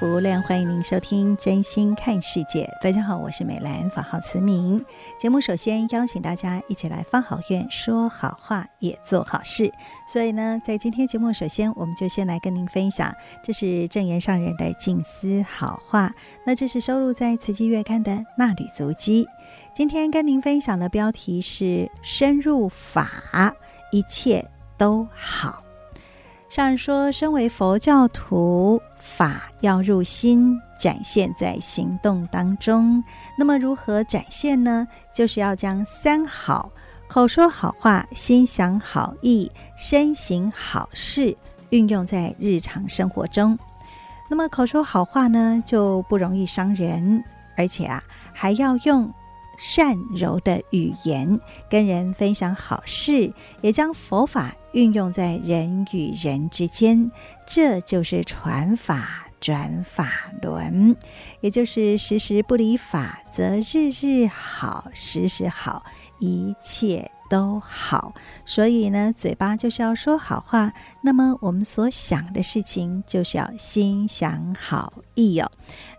[0.00, 2.64] 福无量，欢迎您收听《真心看世界》。
[2.82, 4.82] 大家好，我是美兰，法号慈明。
[5.18, 9.70] 节目首先邀请大家一起来发好愿，说好话，也做好事。
[10.08, 16.14] 所以呢，在今天节目首先，我们就先来跟您分享，这是正言上人的静思好话。
[16.46, 19.26] 那这是收录在《慈济月刊》的衲履足迹。
[19.74, 23.54] 今天跟您分享的标题是“深入法，
[23.92, 24.48] 一切
[24.78, 25.62] 都好”。
[26.50, 33.04] 上人说，身为佛教徒，法要入心，展现在行动当中。
[33.38, 34.88] 那么如何展现呢？
[35.14, 36.72] 就是要将三好：
[37.06, 41.36] 口说好话、心想好意、身行好事，
[41.68, 43.56] 运用在日常生活中。
[44.28, 47.22] 那么口说好话呢，就不容易伤人，
[47.56, 49.08] 而且啊，还要用
[49.60, 54.56] 善柔的语言跟人分享好事，也将佛法。
[54.72, 57.10] 运用在人与人之间，
[57.44, 60.94] 这就是传法转法轮，
[61.40, 65.84] 也就是时时不离法，则日日好，时时好，
[66.20, 68.14] 一切都好。
[68.44, 70.72] 所以呢，嘴巴就是要说好话，
[71.02, 75.50] 那么我们所想的事情就是要心想好意哦。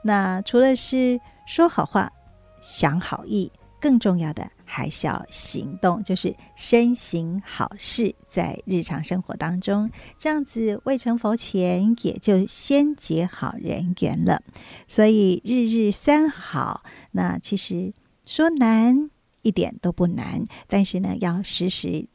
[0.05, 2.13] 那除了是说好话、
[2.61, 4.49] 想好意，更重要的。
[4.63, 14.41] 还是要行动，就是身行好事，在日常生活当中，这样子未成佛前，也就先结好人缘了。
[14.87, 17.91] 所以日日三好，那其实
[18.25, 19.09] 说难
[19.41, 22.07] 一点都不难，但是呢，要时时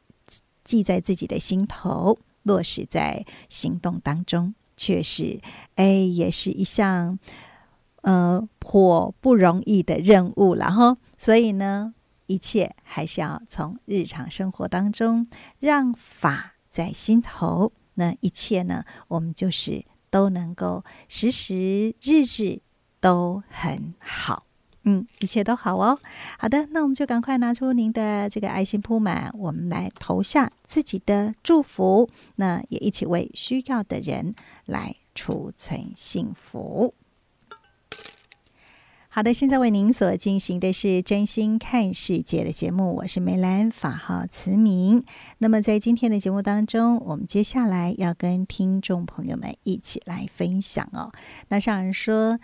[0.63, 5.39] 记在自己的心头，落实在行动当中，确实，
[5.75, 7.19] 哎，也是一项
[8.07, 10.97] 呃颇不容易的任务了哈。
[11.17, 11.93] 所以呢。
[12.29, 15.29] 一切还是要从日常生活当中
[15.59, 22.59] 让法在心头，那一切呢，我们就是都能够时时日日
[22.99, 24.43] 都很好，
[24.83, 25.97] 嗯，一切都好哦。
[26.37, 34.33] 好的，那我们就赶快拿出您的这个爱心铺满，我们来投下自己的祝福，那也一起为需要的人
[34.65, 36.93] 来储存幸福。
[39.17, 45.03] 好的，现在为您所进行的是真心看世界的节目，我是梅兰，法号慈明。
[45.39, 51.11] 那么在今天的节目当中，我们接下来要跟听众朋友们一起来分享哦。
[51.47, 52.37] 那上人说，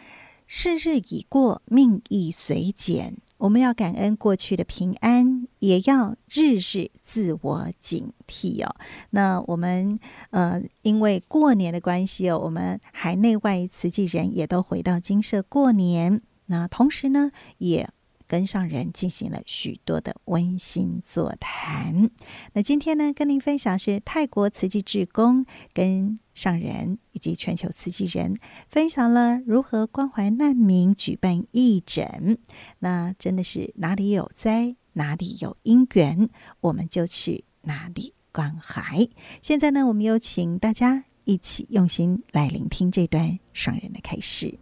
[0.47, 8.75] 世日已过，命亦随减，我们要感恩过去的平安，也要日日自我警惕哦。
[9.11, 9.99] 那我们
[10.31, 16.19] 呃，因为过年的关系哦，我们海内外慈济人也都回到精舍过年。
[16.53, 17.89] 那同时呢，也
[18.27, 22.11] 跟上人进行了许多的温馨座谈。
[22.53, 28.37] 那今天呢，跟您分享是泰国慈济志工跟上人以及全球慈济人
[28.69, 32.37] 分享了如何关怀难民，举办义诊。
[32.79, 36.29] 那真的是哪里有灾，哪里有因缘，
[36.61, 39.09] 我们就去哪里关怀。
[39.41, 44.59] 现在呢，我们有请大家一起用心来聆听这段上人的开示。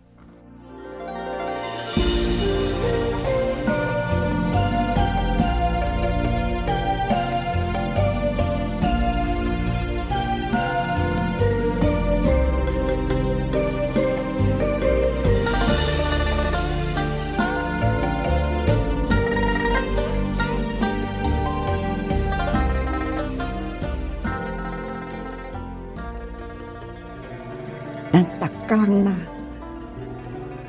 [28.71, 29.13] 刚啦，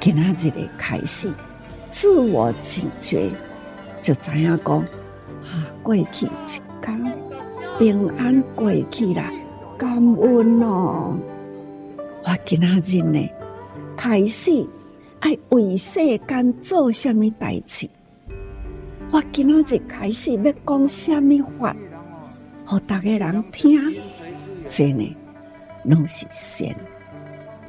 [0.00, 1.30] 今仔日的开始，
[1.88, 3.30] 自我警觉，
[4.02, 6.28] 就知影讲啊，过去一
[6.80, 7.14] 天
[7.78, 9.22] 平安过去了，
[9.78, 11.16] 感恩哦。
[12.24, 13.30] 我今仔日呢，
[13.96, 14.66] 开始
[15.20, 17.88] 爱为世间做什么代志？
[19.12, 21.76] 我今仔日开始要讲什么话，
[22.68, 23.80] 让大家人听，
[24.68, 25.16] 真的
[25.84, 26.68] 拢是善。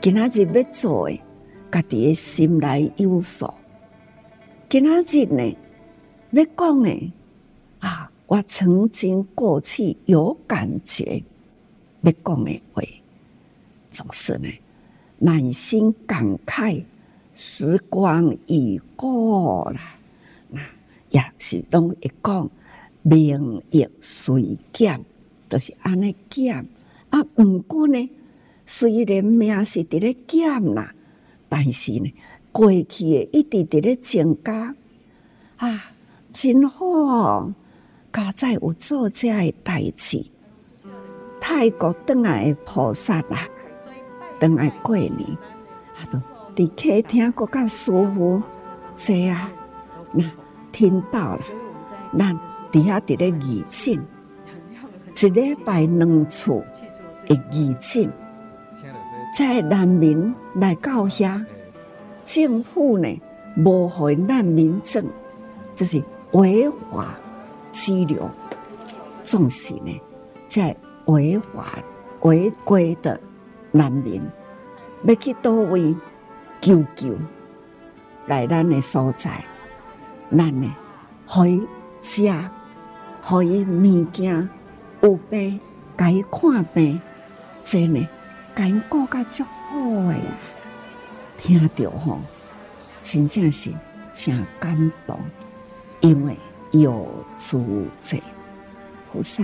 [0.04, 1.18] 今仔日要做的，
[1.72, 3.50] 家己的心内有数。
[4.68, 5.58] 今仔日呢，
[6.32, 7.10] 要讲诶
[7.80, 11.24] 啊，我曾经过去有感觉，
[12.02, 12.84] 要讲的话，
[13.88, 14.50] 总是呢，
[15.20, 16.84] 满心感慨。
[17.34, 19.80] 时光已过了，
[20.50, 20.60] 那
[21.12, 22.52] 也是拢会讲
[23.04, 25.00] 名亦随减，
[25.48, 26.54] 都、是安尼减。
[27.10, 28.10] 啊，毋过呢，
[28.66, 30.94] 虽然命是伫咧减啦，
[31.50, 32.14] 但是呢，
[32.52, 34.76] 过去诶一直伫咧增加。
[35.58, 35.92] 啊，
[36.32, 37.54] 真好哦！
[38.12, 40.26] 家在有做遮诶代志，
[41.40, 43.48] 泰国转来诶菩萨啦，
[44.40, 45.18] 转来过年，
[45.96, 46.20] 啊都。
[46.56, 48.40] 伫客厅阁较舒服，
[48.94, 49.52] 这啊，
[50.12, 50.24] 那
[50.72, 51.42] 听到了，
[52.16, 52.40] 咱
[52.72, 54.00] 伫遐伫咧义诊，
[55.16, 58.08] 一礼拜两次会义诊，
[59.34, 61.44] 在难民来到遐，
[62.24, 63.22] 政府呢
[63.58, 65.06] 无回难民证，
[65.76, 66.02] 这是
[66.34, 67.16] 违法
[67.72, 68.30] 拘留，
[69.24, 70.02] 总是呢
[70.48, 70.76] 在
[71.06, 71.80] 违法
[72.22, 73.20] 违规的
[73.72, 74.22] 难民，
[75.04, 75.96] 要去倒位。
[76.62, 77.14] 求救
[78.26, 79.44] 来咱的所在，
[80.32, 80.74] 咱呢
[81.28, 81.68] 可以
[82.00, 82.34] 吃，
[83.22, 84.48] 可以物件
[85.02, 85.60] 有病，
[85.98, 87.02] 该看病，
[87.66, 88.08] 真呢
[88.56, 89.80] 该过较足好
[90.10, 90.20] 诶。
[91.38, 92.20] 听着吼，
[93.02, 93.72] 真正是
[94.14, 95.20] 真感动，
[96.02, 96.38] 因为
[96.72, 97.08] 有
[97.38, 98.18] 主者
[99.12, 99.44] 菩萨，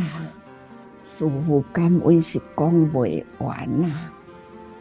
[1.04, 4.12] 师父感恩是讲袂完呐。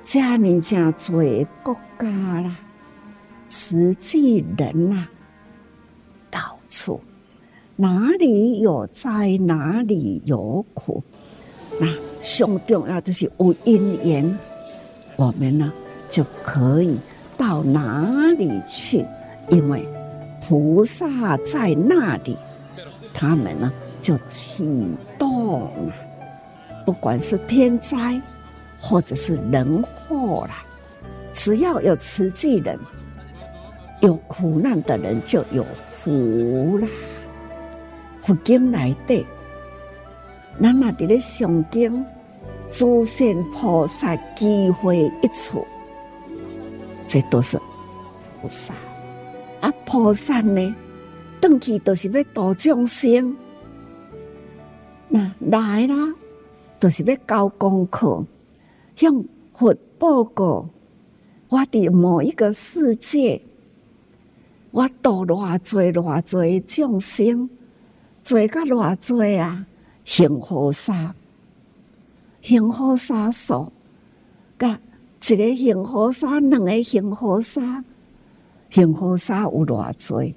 [0.04, 2.06] 遮尔正济国家
[2.40, 2.56] 啦，
[3.48, 5.06] 慈济人呐，
[6.30, 7.00] 到处
[7.76, 11.02] 哪里有灾，哪里有苦。
[11.78, 11.86] 那
[12.20, 14.38] 上重要就是有因缘，
[15.16, 15.72] 我们呢
[16.08, 16.98] 就可以
[17.36, 19.04] 到哪里去，
[19.50, 19.86] 因为
[20.40, 22.36] 菩萨在那里，
[23.12, 24.86] 他们呢就启
[25.18, 25.92] 动了，
[26.84, 28.20] 不管是天灾。
[28.80, 30.62] 或者是人祸啦，
[31.32, 32.78] 只要有慈济人，
[34.02, 36.86] 有苦难的人就有福啦。
[38.20, 39.26] 佛经来的，
[40.62, 42.04] 咱那伫咧上经，
[42.68, 45.64] 诸善菩萨机会一处，
[47.06, 47.58] 这都是
[48.40, 48.74] 菩萨。
[49.60, 50.74] 啊，菩萨呢，
[51.40, 53.36] 登去都是要度众生，
[55.08, 56.14] 那来啦，
[56.78, 58.24] 都是要交功课。
[58.94, 59.24] 向
[59.54, 60.68] 佛报告，
[61.48, 63.40] 我的某一个世界，
[64.70, 67.48] 我度偌济偌济众生，
[68.22, 69.66] 做甲偌济啊，
[70.08, 71.14] 行护沙，
[72.40, 73.70] 行护沙数，
[74.58, 74.80] 甲
[75.20, 77.84] 一个行护沙，两个行护沙，
[78.70, 80.32] 行护沙有偌侪，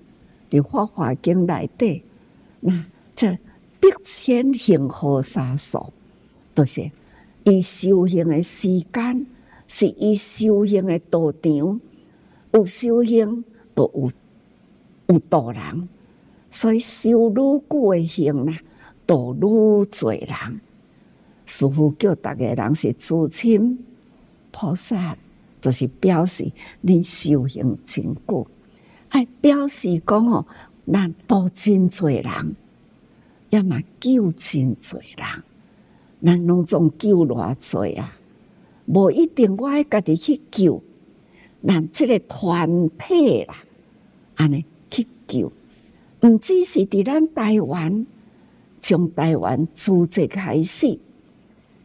[0.50, 2.03] 伫法华经内底，
[2.59, 2.85] 那
[3.15, 3.31] 这
[3.79, 5.94] 百千行护沙数，
[6.53, 6.91] 都是。
[7.45, 9.25] 伊修行的时间，
[9.67, 11.79] 是伊修行的道场，
[12.51, 14.12] 有修行都有
[15.07, 15.88] 有道人，
[16.50, 18.60] 所以修愈久的行啦，
[19.12, 20.62] 度愈济人。
[21.46, 23.77] 师父叫逐个人是知亲
[24.51, 25.18] 菩萨，
[25.60, 26.50] 就是表示
[26.80, 28.48] 你修行真久，
[29.10, 30.46] 爱表示讲哦，
[30.89, 32.56] 咱度真济人，
[33.50, 35.44] 要嘛救真济人。
[36.24, 38.18] 咱拢总救偌济啊！
[38.86, 40.82] 无一定我爱家己去救，
[41.68, 43.56] 咱这个团体啦，
[44.36, 45.51] 安尼去救，
[46.22, 48.06] 毋只是伫咱台湾，
[48.81, 51.00] 从台湾自这开始，迄、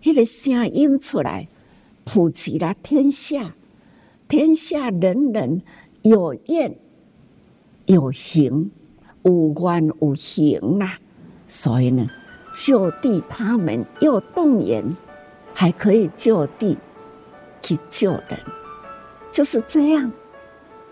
[0.03, 1.47] 那个声音出来，
[2.05, 3.53] 普及了天下，
[4.27, 5.63] 天下人人
[6.03, 6.75] 有愿
[7.85, 8.71] 有行，
[9.23, 10.99] 有愿有行啦，
[11.47, 12.09] 所以呢。
[12.59, 14.83] 就地，他们又动员，
[15.53, 16.79] 还可以就地
[17.61, 18.41] 去救人，
[19.31, 20.11] 就是这样。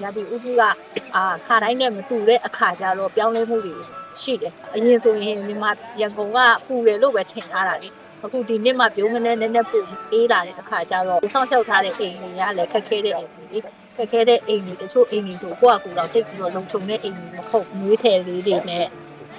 [0.01, 0.77] 亚比乌布啊
[1.11, 3.73] 啊，卡来年的杜嘞，卡加罗标嘞木里，
[4.17, 4.51] 是的。
[4.75, 7.81] 因为做因为嘛，员工啊，布嘞路被停下来，
[8.21, 9.79] 啊，固定的嘛，表面的那那布，
[10.11, 13.17] 伊拉的卡加罗，上小他的印尼啊，来开开的印
[13.51, 13.63] 尼，
[13.97, 17.17] 开开的印尼的出印尼土挂古老的古老农村的印尼
[17.51, 18.91] 口语体里里呢，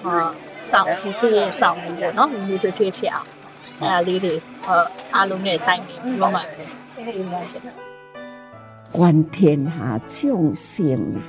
[0.03, 0.35] 啊。
[0.71, 3.23] 上司机上面嘅，喏，你就贴条，
[3.79, 6.65] 啊，你哋，呃，阿龙嘅带面，我买嘅。
[8.91, 11.21] 观天下众生啊，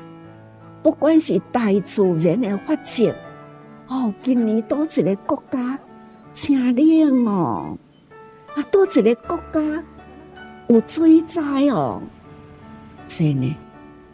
[0.82, 3.14] 不管是大自然的法则，
[3.88, 5.78] 哦，今年多一个国家
[6.32, 7.78] 清冷哦，
[8.54, 9.84] 啊，多一个国家
[10.68, 12.02] 有水灾哦，
[13.06, 13.54] 真的，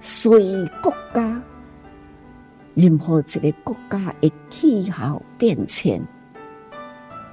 [0.00, 1.40] 随国家
[2.74, 6.02] 任何一个国家的气候变迁，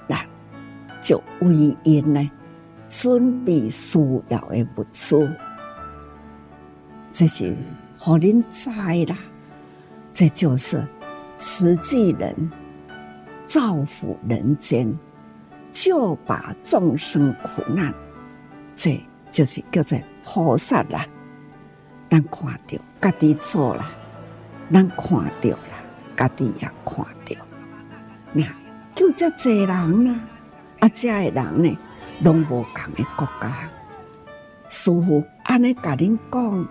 [0.08, 0.26] 那
[1.02, 2.32] 就为因呢
[2.88, 5.30] 准备需要的物资。
[7.12, 7.54] 这是
[7.98, 8.70] 互恁知
[9.06, 9.18] 啦，
[10.14, 10.82] 这就是
[11.40, 12.52] 慈济人
[13.46, 14.94] 造福人间，
[15.72, 17.94] 救拔众生苦难，
[18.76, 19.00] 这
[19.32, 21.06] 就是叫做菩萨啦。
[22.10, 23.90] 咱看到家己做啦，
[24.70, 25.08] 咱看
[25.42, 25.80] 到啦，
[26.18, 27.36] 家己也看到。
[28.34, 28.44] 那
[28.94, 30.20] 救这济人啦，
[30.80, 31.78] 啊，这个人呢，
[32.22, 33.70] 拢无共的国家，
[34.68, 36.68] 师父安尼甲恁讲。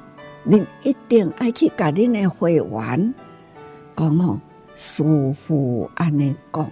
[0.47, 3.15] 恁一定爱去甲恁的会员
[3.95, 4.41] 讲哦，
[4.81, 6.71] 师父安尼讲，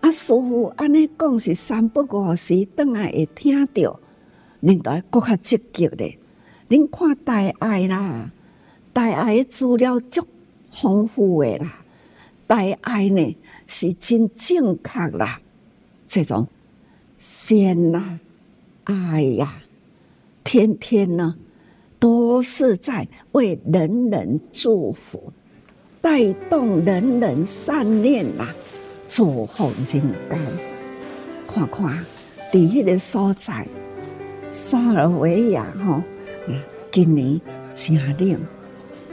[0.00, 3.98] 啊，师父安尼讲是三不五时，等下会听到，
[4.62, 6.16] 恁都要搁较积极咧。
[6.68, 8.30] 恁看大爱啦，
[8.92, 10.24] 大爱的资料足
[10.70, 11.80] 丰富的啦，
[12.46, 15.40] 大爱呢是真正确啦，
[16.06, 16.46] 这种
[17.16, 18.20] 善啦、
[18.84, 19.60] 爱呀，
[20.44, 21.34] 天天呢。
[22.00, 25.32] 都是在为人人祝福，
[26.07, 28.47] 带动人人善念呐，
[29.05, 30.01] 祝福人间。
[31.47, 32.05] 看看
[32.51, 33.67] 第一个所在，
[34.51, 36.03] 萨尔维亚哈，
[36.91, 37.39] 今年
[37.73, 38.39] 真冷。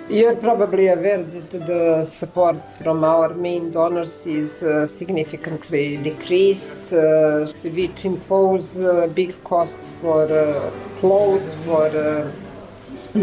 [0.08, 4.52] You're probably aware that the support from our main donors is
[4.92, 6.90] significantly decreased,
[7.62, 10.26] which impose a big cost for
[11.00, 11.88] clothes, for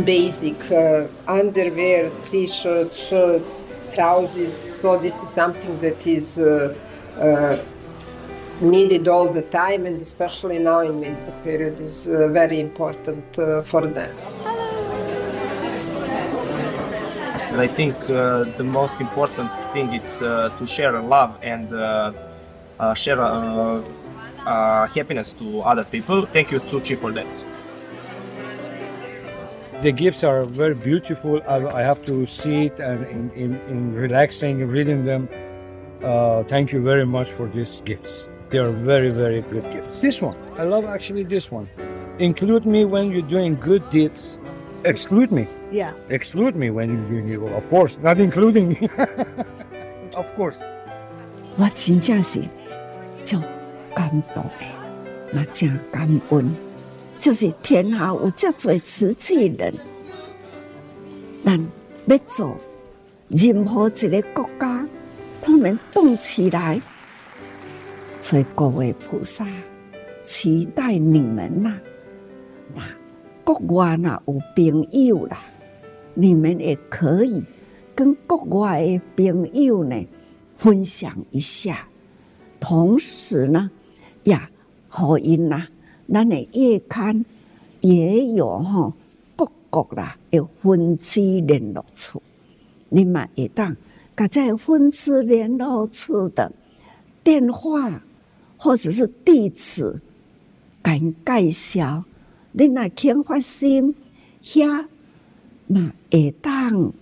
[0.05, 3.61] basic uh, underwear, t-shirts, shirts,
[3.94, 4.52] trousers.
[4.80, 6.75] So this is something that is uh,
[7.18, 7.58] uh,
[8.61, 13.62] needed all the time, and especially now in winter period is uh, very important uh,
[13.62, 14.14] for them.
[17.54, 21.68] I think uh, the most important thing is to share love and
[22.96, 23.20] share
[24.96, 26.26] happiness to other people.
[26.26, 27.62] Thank you, Tzu Chi, for that
[29.81, 31.41] The gifts are very beautiful.
[31.47, 35.29] I, I have to see it and in, in, in relaxing, reading them.
[36.03, 38.27] Uh, thank you very much for these gifts.
[38.50, 40.00] They are very, very good gifts.
[40.00, 41.67] This one, I love actually this one.
[42.17, 44.39] Include me when you're doing good deeds.
[44.83, 45.47] Exclude me.
[45.71, 45.93] Yeah.
[46.09, 47.53] Exclude me when you're doing evil.
[47.55, 48.89] Of course, not including me.
[50.15, 50.57] of course.
[51.59, 52.41] 我真正是
[53.24, 53.39] 就
[53.93, 56.55] 感动的，嘛真感恩。
[57.22, 59.72] 就是天下有这多瓷器人，
[61.44, 61.68] 咱
[62.06, 62.56] 要做
[63.28, 64.84] 任何一个国家，
[65.40, 66.82] 他们动起来，
[68.20, 69.46] 所以各位菩萨
[70.20, 71.78] 期待你们呐，
[72.74, 72.82] 那
[73.44, 75.38] 国外那有朋友啦，
[76.14, 77.40] 你们也可以
[77.94, 79.00] 跟国外的
[79.32, 79.96] 朋友呢
[80.56, 81.86] 分享一下，
[82.58, 83.70] 同时呢，
[84.24, 84.50] 呀，
[84.88, 85.68] 好因呐。
[86.11, 87.25] 咱的月刊
[87.80, 88.92] 也有吼
[89.37, 92.23] 各国啦，有分支联络处，
[92.88, 93.76] 你嘛会当
[94.16, 96.52] 甲这分支联络处的
[97.25, 98.02] 电话
[98.56, 100.00] 或者是地址，
[100.82, 102.04] 甲因介绍，
[102.52, 103.94] 你若肯发心
[104.42, 104.87] 遐
[105.66, 106.92] 嘛会当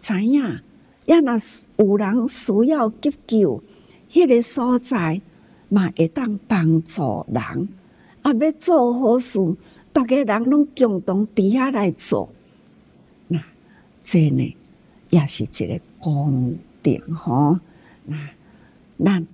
[0.00, 0.60] 知影，
[1.04, 1.38] 要若
[1.76, 3.62] 有人需要急救，
[4.10, 5.20] 迄个所在
[5.68, 7.68] 嘛会当帮助人。
[8.22, 8.32] 啊！
[8.32, 9.38] 要做好事，
[9.92, 12.28] 大家人拢共同底下来做，
[13.28, 13.42] 那
[14.02, 14.56] 这呢
[15.10, 17.58] 也是一个功德吼。
[18.04, 18.16] 那
[19.04, 19.26] 咱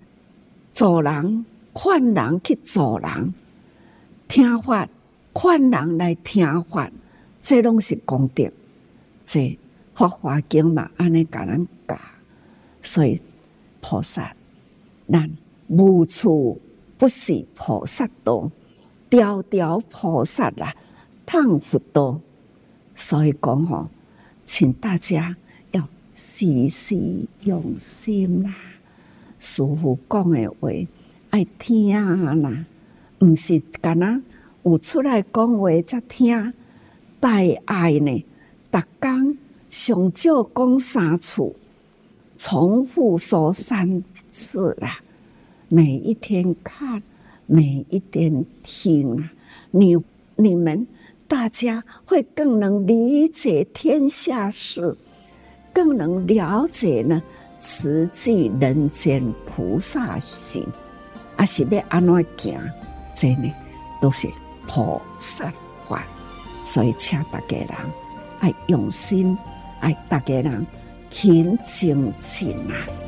[0.73, 3.35] 做人劝人去做人，
[4.29, 4.89] 听法
[5.35, 6.91] 劝人来听法，
[7.41, 8.51] 这拢是功德。
[9.27, 9.41] 这
[9.95, 11.99] 《法华经》嘛，安尼甲咱教，
[12.83, 13.21] 所以
[13.81, 14.35] 菩萨，
[15.11, 15.31] 咱
[15.69, 16.61] 无处
[16.99, 18.51] 不是菩萨道。
[19.15, 20.75] 条条菩萨啦，
[21.25, 22.19] 趟佛道，
[22.97, 23.89] 所以讲吼，
[24.45, 25.37] 请大家
[25.71, 26.97] 要时时
[27.43, 28.53] 用心啦。
[29.39, 30.69] 师父讲的话
[31.31, 31.95] 爱听
[32.43, 32.67] 啦，
[33.21, 34.21] 毋是干那
[34.65, 36.53] 有出来讲话才听。
[37.21, 38.25] 大爱呢，
[38.73, 39.39] 逐工
[39.71, 41.55] 上少讲三次，
[42.37, 44.03] 重复说三
[44.33, 44.99] 次啦，
[45.69, 47.01] 每一天看。
[47.47, 49.33] 每一点听啊，
[49.71, 49.97] 你
[50.37, 50.87] 你们
[51.29, 54.97] 大家会更能理解天下事，
[55.73, 57.23] 更能了解呢
[57.61, 60.65] 慈济人间菩萨行，
[61.37, 62.61] 啊是要安怎行，
[63.15, 63.53] 这呢
[64.01, 64.29] 都是
[64.67, 65.53] 菩萨
[65.89, 66.07] 法，
[66.65, 67.69] 所以请大家人
[68.41, 69.37] 爱用心，
[69.81, 70.67] 爱大家人
[71.11, 73.04] 勤精进啊。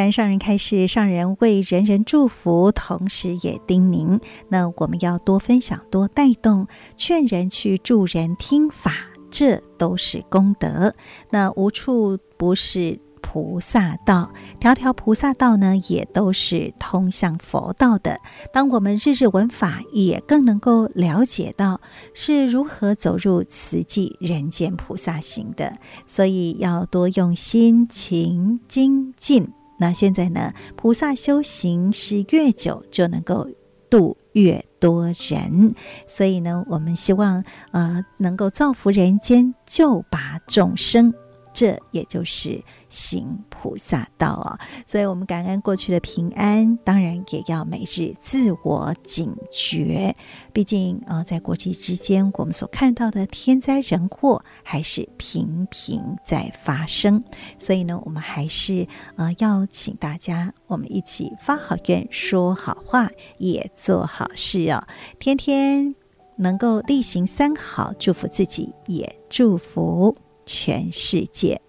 [0.00, 8.94] 感恩上人开示，上人为人人祝福，同时也叮咛：那我们要多分享、多带动，劝人去助人听法，
[9.30, 10.94] 这都是功德。
[11.28, 18.20] 那无处不是菩萨道，条条菩萨道呢，也都是通向佛道的。
[18.54, 21.78] 当我们日日闻法，也更能够了解到
[22.14, 25.76] 是如何走入慈济人间菩萨行的。
[26.06, 29.52] 所以要多用心、勤精进。
[29.80, 33.48] 那现在呢，菩萨修行是越久就能够
[33.88, 35.74] 度越多人，
[36.06, 41.14] 所以呢，我们希望呃能够造福人间，救拔众生。
[41.52, 50.16] 这也就是行菩萨道啊、所以我们感恩过去的平安，当然也要每日自我警觉。
[50.54, 57.22] 毕竟啊、呃，在国际之间，我们所看到的天灾人祸还是频频在发生。
[57.58, 58.86] 所以呢，我们还是
[59.16, 64.86] 呃要请大家，我们一起发好愿，说好话，也做好事哦。
[65.18, 65.94] 天天
[66.36, 70.16] 能够例行三好，祝福自己，也祝福。
[70.46, 71.60] 全世界，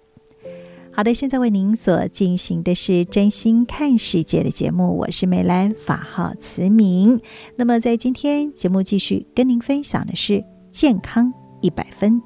[1.02, 7.20] 好的，现在为您所进行的是真心看世界的节目，我是美兰，法号慈明。
[7.56, 12.22] 那么在今天节目继续跟您分享的是健康一百分，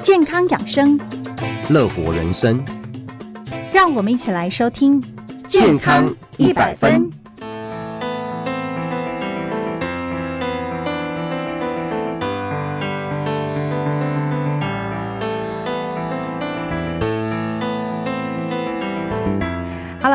[0.00, 0.96] 健康养生，
[1.68, 2.64] 乐活人生，
[3.72, 5.02] 让我们一起来收听
[5.48, 7.10] 健康一百分。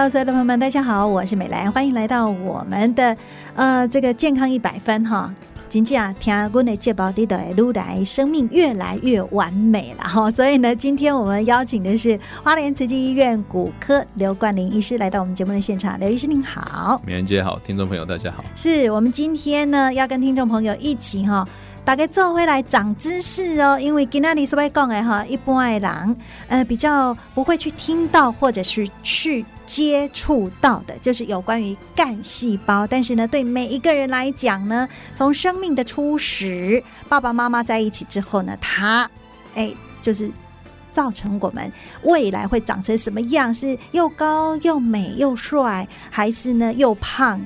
[0.09, 3.15] 所有的朋友们，大家好，我是美兰，欢迎来到我们的
[3.53, 5.31] 呃这个健康一百分哈。
[5.67, 10.29] 今天啊，听我的节目里的路来，生命越来越完美了哈。
[10.31, 15.99] 所以呢，今天我们邀请的是花莲慈济医院骨科刘冠霖医师来到我们节目的现场。
[15.99, 18.43] 刘医师您好，美兰姐好，听众朋友大家好。
[18.55, 21.47] 是我们今天呢要跟听众朋友一起哈。
[21.85, 32.85] 大家做回来长知识哦，因为今天你是会讲的哈，一般的人呃比较不会去听到或者是去接触到的，就是有关于干细胞。
[32.85, 39.09] 但是呢，对每一个人来讲呢，从生命的初始，爸爸妈妈在一起之后呢，他
[39.55, 40.29] 哎就是
[40.91, 41.71] 造成我们
[42.03, 47.41] 未来会长成什么样，是又高又美又帅，还是呢又胖？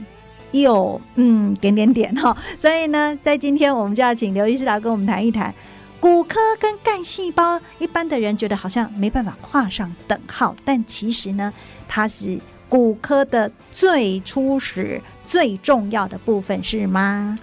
[0.54, 5.54] 有嗯点点点哈，所以呢，在今天我们就要请刘医师来跟我们谈一谈
[6.00, 7.60] 骨科跟干细胞。
[7.80, 11.52] 一般的人觉得好像没办法画上等号，但其实呢，
[11.88, 12.40] 它是
[12.70, 17.36] 骨科的最初始、最重要的部分，是吗？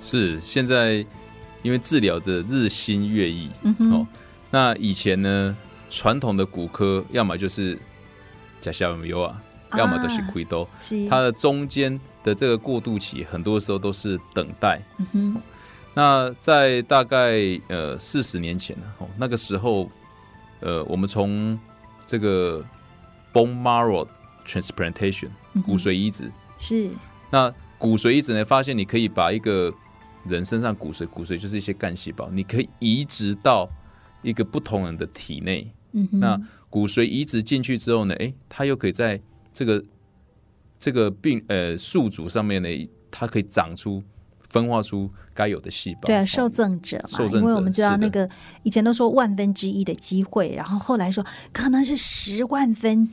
[0.00, 0.38] 是。
[0.40, 1.04] 现在
[1.62, 4.06] 因为治疗的日新月异，嗯哼，哦，
[4.50, 5.56] 那以前呢，
[5.88, 7.78] 传统的骨科要么就是
[8.60, 9.40] 假小有啊，
[9.76, 12.00] 要么都是开刀，是它的中间。
[12.24, 14.82] 的这个过渡期，很多时候都是等待。
[14.98, 15.42] 嗯哼，
[15.94, 19.88] 那在大概呃四十年前哦，那个时候，
[20.60, 21.58] 呃，我们从
[22.04, 22.62] 这个
[23.32, 24.06] bone marrow
[24.44, 25.28] transplantation
[25.64, 26.90] 骨髓移植是，
[27.30, 29.72] 那骨髓移植呢，发现你可以把一个
[30.24, 33.70] 人身上骨髓，骨髓就是一些干细胞，你可以移植到
[34.22, 35.72] 一个不同人的体内。
[35.92, 39.18] 嗯哼，那骨髓移植进去之后呢，诶，它又可以在
[39.58, 39.84] 这个。
[40.80, 42.68] 这个病呃宿主上面呢，
[43.10, 44.00] 它可以长出
[44.48, 46.02] 分化出该有的细胞。
[46.02, 48.30] 对啊，受赠者嘛，因为我们知道那个
[48.62, 53.08] 以前都说万分之一的机会，然后后来说可能是十万分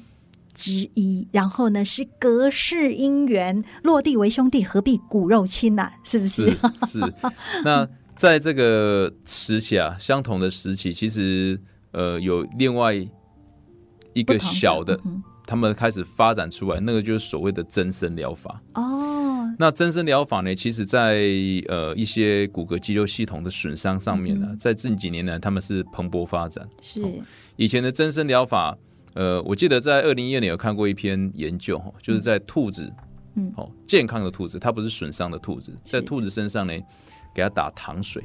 [0.54, 5.94] 之一，然后呢是隔世姻缘，落地为兄弟，何必骨肉亲呐、啊？
[6.04, 6.46] 是不是？
[6.52, 7.14] 是，是。
[7.64, 11.60] 那在这个时期啊，相同的时期，其实
[11.94, 12.94] 呃有另外
[14.14, 15.02] 一个小的。
[15.46, 18.62] 他们开始发展出来，那个就是所谓的增生疗法。
[18.74, 19.12] 哦。
[19.58, 21.22] 那增生疗法呢，其实在
[21.70, 26.68] 呃一些骨骼肌肉系统的损伤上面呢，在近几年呢，他们是蓬勃发展。
[26.82, 27.02] 是。
[27.56, 28.78] 以前的增生疗法，
[29.14, 32.92] 呃，我记得在二零一二年有看过一篇研究，哈就是在兔子，
[33.36, 36.74] 嗯，哦，健康的兔子，它不是损伤的兔子，在兔子身上呢，
[37.34, 38.22] 给它打糖水，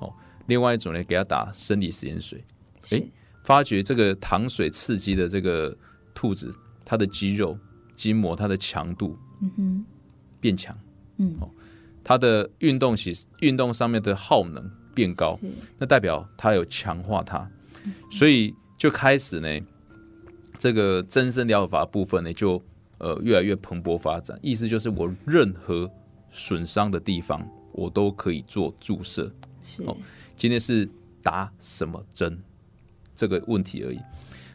[0.00, 0.12] 哦，
[0.46, 2.44] 另外一种呢，给它打生理食盐水，
[2.90, 3.10] 诶，
[3.42, 5.76] 发觉这个糖水刺激的这个
[6.18, 6.52] 兔子，
[6.84, 7.56] 它的肌肉、
[7.94, 9.84] 筋膜，它的强度，嗯哼，
[10.40, 10.76] 变强，
[11.18, 11.48] 嗯，哦，
[12.02, 15.38] 它的运动起运动上面的耗能变高，
[15.78, 17.48] 那代表它有强化它，
[18.10, 19.60] 所以就开始呢。
[20.58, 22.60] 这个增生疗法部分呢，就
[22.98, 24.36] 呃越来越蓬勃发展。
[24.42, 25.88] 意思就是，我任何
[26.32, 29.32] 损伤的地方，我都可以做注射。
[29.60, 29.96] 是，哦，
[30.34, 30.88] 今天是
[31.22, 32.42] 打什么针
[33.14, 34.00] 这个问题而已。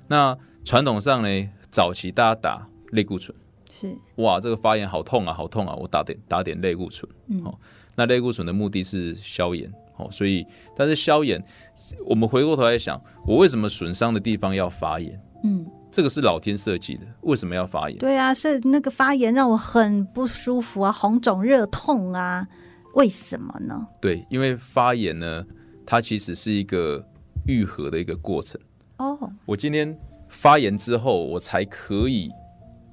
[0.10, 3.36] 那传统上呢，早期大家打类固醇，
[3.70, 7.10] 是哇，这个发炎好痛啊，好痛啊，我打点打点类固醇。
[7.28, 7.54] 嗯，哦，
[7.96, 9.72] 那类固醇的目的是消炎。
[9.98, 10.46] 哦，所以
[10.76, 11.44] 但是消炎，
[12.06, 15.22] 我们回过头来想，我为什么损伤的地方要发炎？
[15.44, 15.66] 嗯。
[15.92, 18.00] 这个是老天设计的，为什么要发炎？
[18.00, 22.48] 对啊，是那个发炎让我很不舒服啊，红肿热痛啊，
[22.96, 23.88] 为什么呢？
[24.02, 25.46] 对，因为发炎呢，
[25.86, 27.06] 它其实是一个
[27.46, 28.60] 愈合的一个过程。
[28.98, 29.96] 哦，我今天
[30.34, 32.30] 发炎之后，我才可以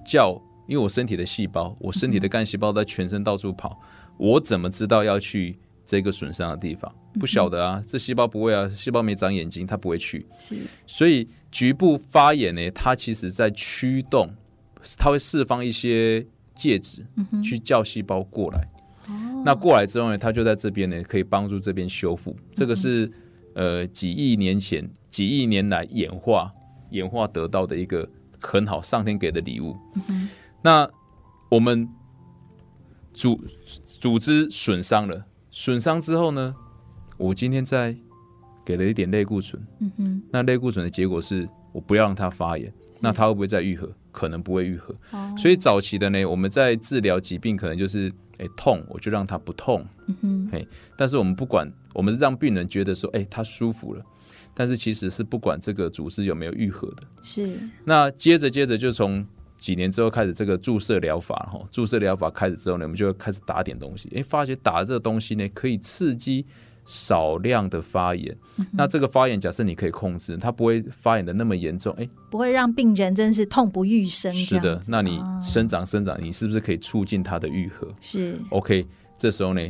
[0.04, 5.58] 叫，因为我身体的细胞，我身体的干细胞在全身到处跑，嗯、我怎么知道要去？
[5.86, 10.24] 这个损伤的地方不晓得啊，这细胞不会啊，细胞没长眼睛，它不会去。
[10.38, 14.30] 是，所以局部发炎呢，它其实在驱动，
[14.96, 16.24] 它会释放一些
[16.54, 17.04] 介质
[17.42, 18.60] 去叫细胞过来。
[19.08, 22.36] 哦，那过来之后呢，它就在这边呢，可以帮助这边修复。
[22.52, 23.10] 这个是
[23.56, 26.52] 呃几亿年前、几亿年来演化
[26.90, 28.08] 演化得到的一个
[28.40, 29.76] 很好，上天给的礼物。
[30.62, 30.88] 那
[31.48, 31.88] 我们
[33.12, 33.40] 组
[33.86, 35.24] 组织损伤了。
[35.50, 36.54] 损伤之后呢，
[37.16, 37.96] 我今天在
[38.64, 43.90] 给了一点类固醇，嗯哼，那类固醇的结果是我不要让它发炎，那它会不会再愈合？
[44.12, 44.94] 可能不会愈合。
[45.10, 54.04] 哦，所以早期的呢，我们在治疗疾病，可能就是哎痛，我就让它不痛，嗯哼，嘿，但是我们不管，我们是让病人觉得说，哎，他舒服了，
[54.60, 57.02] 但是其实是不管这个组织有没有愈合的。
[57.22, 59.26] 是，那接着接着就从。
[59.56, 66.46] 几年之后开始这个注射疗法，哈，注射疗法开始之后呢，我们就开始打点东西，诶，发觉打这个东西呢，可以刺激
[66.86, 68.34] 少量的发炎。
[68.56, 74.32] 嗯、那这个发炎，假设你可以控制，它不会发炎的那么严重，诶，不会让病人真是痛不欲生。
[74.32, 77.86] 是的，那你生长生长，你是不是可以促进它的愈合？
[78.00, 78.86] 是，OK，
[79.18, 79.60] 这时候呢，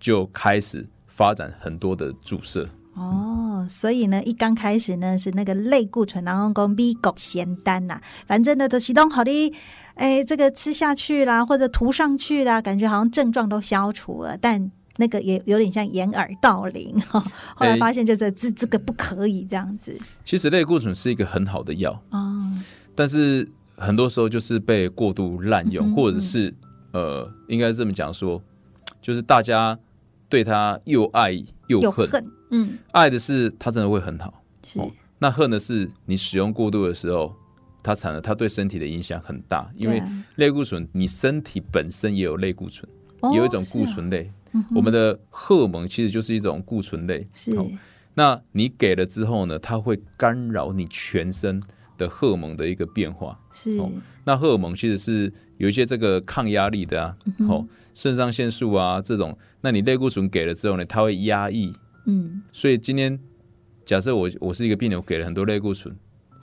[0.00, 2.68] 就开始发展很多的注射。
[2.94, 9.52] 哦，所以呢，一刚开始呢是那个类固醇，然后讲美国仙丹呐，反正呢都是东好的，
[9.94, 17.22] 哎，这个吃下去啦，或者涂上去啦，感觉好像症状都消除了，但那个也有点像掩耳盗铃哈。
[17.56, 19.96] 后来发现就是这这个不可以这样子。
[20.24, 22.52] 其实类固醇是一个很好的药哦，
[22.94, 26.52] 但是很多时候就是被过度滥用，嗯嗯嗯或者是
[26.92, 28.42] 呃，应该这么讲说，
[29.00, 29.78] 就是大家
[30.28, 31.32] 对它又爱
[31.68, 31.82] 又恨。
[31.82, 34.90] 又恨嗯，爱的是它真的会很好，是、哦。
[35.18, 37.34] 那恨的是你使用过度的时候，
[37.82, 39.70] 它产了它对身体的影响很大。
[39.74, 40.02] 因为
[40.36, 42.88] 类固醇，你身体本身也有类固醇，
[43.20, 44.30] 哦、有一种固醇类。
[44.52, 47.26] 啊、我们的荷尔蒙其实就是一种固醇类。
[47.34, 47.70] 是、哦。
[48.14, 51.62] 那你给了之后呢，它会干扰你全身
[51.98, 53.38] 的荷尔蒙的一个变化。
[53.52, 53.76] 是。
[53.78, 53.90] 哦、
[54.24, 57.16] 那荷尔蒙其实是有一些这个抗压力的啊，
[57.48, 59.36] 哦，肾上腺素啊这种。
[59.60, 61.72] 那你类固醇给了之后呢，它会压抑。
[62.06, 63.18] 嗯，所以今天
[63.84, 65.94] 假设我我是一个病人，我给了很多类固醇，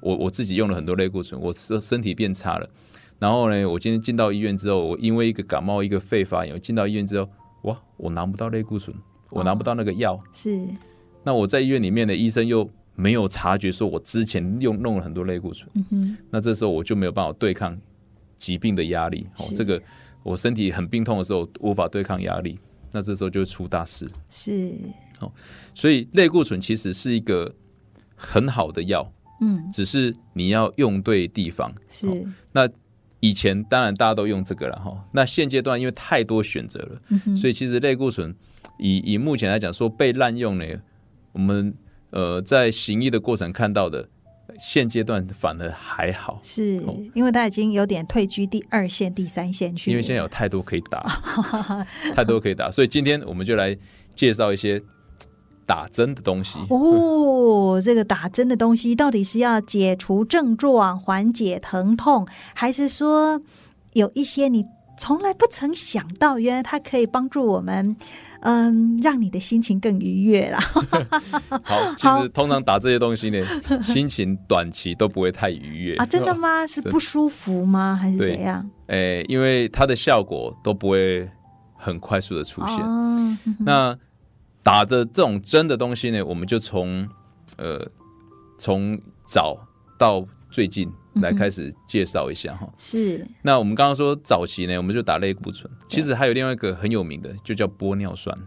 [0.02, 2.70] 我我自己用了很多类固醇，我身身体变差了。
[3.18, 7.30] 然后呢，我今天进到医院之后，我因为一个感冒，一个肺发炎，我进到医院之后，
[7.64, 8.96] 哇，我拿不到类固醇，
[9.30, 10.22] 我拿不到那个药。
[10.34, 10.62] 是。
[11.24, 15.68] 那我在医院里面的医生又没有察觉，说我之前用弄了很多类固醇。
[15.76, 16.18] 嗯哼。
[16.30, 17.76] 那这时候我就没有办法对抗
[18.46, 19.26] 疾病的压力。
[19.38, 19.82] 哦，这个
[20.22, 22.60] 我身体很病痛的时候无法对抗压力，
[22.92, 24.08] 那这时候就会出大事。
[24.30, 24.72] 是。
[25.22, 25.32] 哦，
[25.74, 27.52] 所以类固醇其实是一个
[28.16, 31.74] 很好的药，嗯，只是你要用对地方。
[31.90, 32.06] 是，
[32.52, 32.70] 那
[33.20, 38.36] 以前当然大家都用这个了哈，那现阶段因为太多选择了，嗯，所以其实类固醇
[38.78, 40.66] 以以目前来讲说被滥用呢，
[41.32, 41.74] 我们
[42.12, 44.08] 呃在行医的过程看到的，
[44.60, 46.82] 现阶段反而还好，是
[47.14, 51.04] 因为他已经有点退居第二线、第三线去，因为现在有太多可以打，
[52.16, 53.78] 太多可以打，所以今天我们就来
[54.16, 54.82] 介绍一些。
[55.68, 56.60] 打针的东西。
[56.70, 63.42] 哦，这个打针的东西到底是要解除症状、缓解疼痛，还是说
[63.94, 64.64] 有一些你
[64.96, 67.98] 从来不曾想到，原来它可以帮助我们，
[68.46, 70.60] 嗯，让你的心情更愉悦啦。
[71.64, 73.44] 好，其实通常打这些东西呢，
[73.82, 76.06] 心情短期都不会太愉悦啊。
[76.06, 76.66] 真的吗？
[76.68, 77.98] 是不舒服吗？
[78.00, 78.70] 还是怎样？
[78.86, 81.28] 哎，因为它的效果都不会
[81.76, 82.78] 很快速的出现。
[82.86, 83.98] 哦、那
[84.62, 87.10] 打的这种针的东西呢，我们就从
[87.58, 87.90] 呃
[88.60, 89.58] 从早
[89.98, 90.88] 到最近。
[91.22, 93.26] 来开始介绍一下哈，是。
[93.42, 98.38] 那我们刚刚说早期呢，我们就打类固醇，其实还有另外一个很有名的，就叫玻尿酸。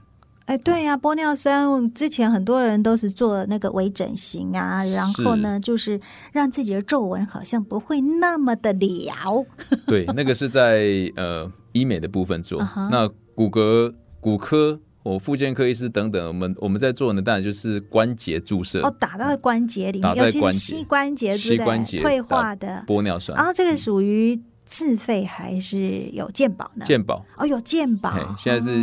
[0.46, 6.00] 哎，对呀、啊，玻尿酸之前很多人都是做那个微整形啊，然后呢，就是
[6.32, 9.46] 让自己的皱纹好像不会那么的了。
[9.86, 12.88] 对，那个是在呃医美的部分做， uh -huh.
[12.90, 14.80] 那骨骼骨科。
[15.08, 23.34] 我复健科医师等等，我们我们在做的当然就是关节注射哦，打到关节里面，打在关节，膝关节，膝关节退化的玻尿酸。
[23.34, 26.84] 然后这个属于自费还是有健保呢？
[26.84, 28.12] 健保哦，有健保。
[28.36, 28.82] 现在是、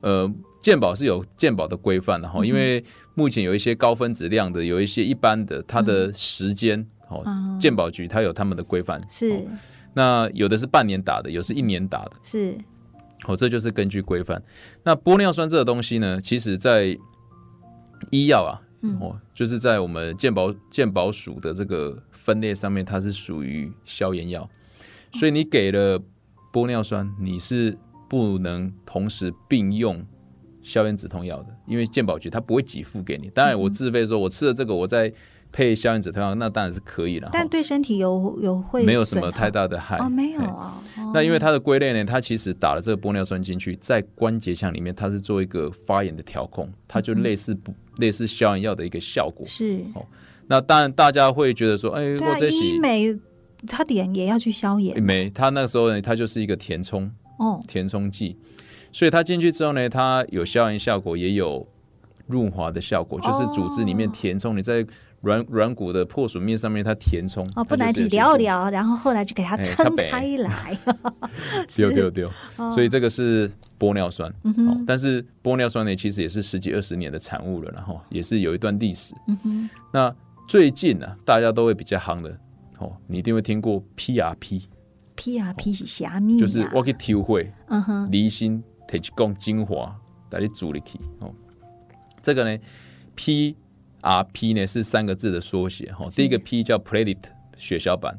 [0.00, 2.82] 哦、呃，健保是有健保的规范的哈，因为
[3.14, 7.22] 目前有一些高分子量的，有一些一般的，它的时间哦，
[7.60, 9.42] 健保局它有他们的规范是、哦。
[9.92, 12.56] 那有的是半年打的，有的是一年打的，是。
[13.26, 14.42] 哦，这就是根据规范。
[14.84, 16.98] 那玻尿酸这个东西呢，其实在
[18.10, 18.62] 医药啊，
[19.00, 24.48] 哦，就是在我们健保健保署的这个分类上面，它是属于消炎药。
[25.12, 26.00] 所以你给了
[26.52, 27.76] 玻尿酸，你是
[28.08, 30.06] 不能同时并用
[30.62, 33.28] 消炎止痛药的，因为健保局它不会给付给你。
[33.30, 35.12] 当然，我自费说，我吃了这个，我在。
[35.50, 37.28] 配消炎止痛药，那当然是可以了。
[37.32, 40.80] 但对身体有有会没有什么太大的害哦，没有啊。
[41.14, 49.46] 那因为它的归类呢，它其实打了这个玻尿酸进去，在关节腔里面，它是做一个发炎的调控，它就类似不、嗯、类似消炎药的一个效果。
[49.46, 50.04] 是哦。
[50.48, 53.18] 那当然大家会觉得说，哎，对啊、或者医美
[53.66, 55.02] 它脸也要去消炎。
[55.02, 58.36] 没，它那个时候呢，它就是一个填充哦，填充剂，
[58.92, 61.66] 所以它进去之后呢，它有消炎效果，也有
[62.26, 64.86] 润滑的效果，就是组织里面填充，你在。
[65.20, 70.78] 软软骨的破损面上面，它填充哦，不然你聊聊，然后后来就给它撑开来，
[71.74, 72.30] 丢丢 丢。
[72.72, 74.84] 所以这个是玻尿酸，嗯哼。
[74.86, 79.12] 但是玻尿酸呢，其实也是十几二十年的产物了，然后也是有一段历史。
[79.26, 79.70] 嗯哼。
[79.92, 80.14] 那
[80.46, 82.30] 最近呢、啊，大家都会比较夯的
[82.78, 86.38] 哦，你一定会听过 PRP，PRP 是虾米？
[86.38, 89.92] 就是我去体会，嗯哼，离心提一公精华
[90.30, 91.34] 带你煮进去哦。
[92.22, 92.62] 这个呢
[93.16, 93.56] ，P。
[94.00, 97.18] R P 呢是三个字的缩写哈，第一个 P 叫 platelet
[97.56, 98.18] 血小板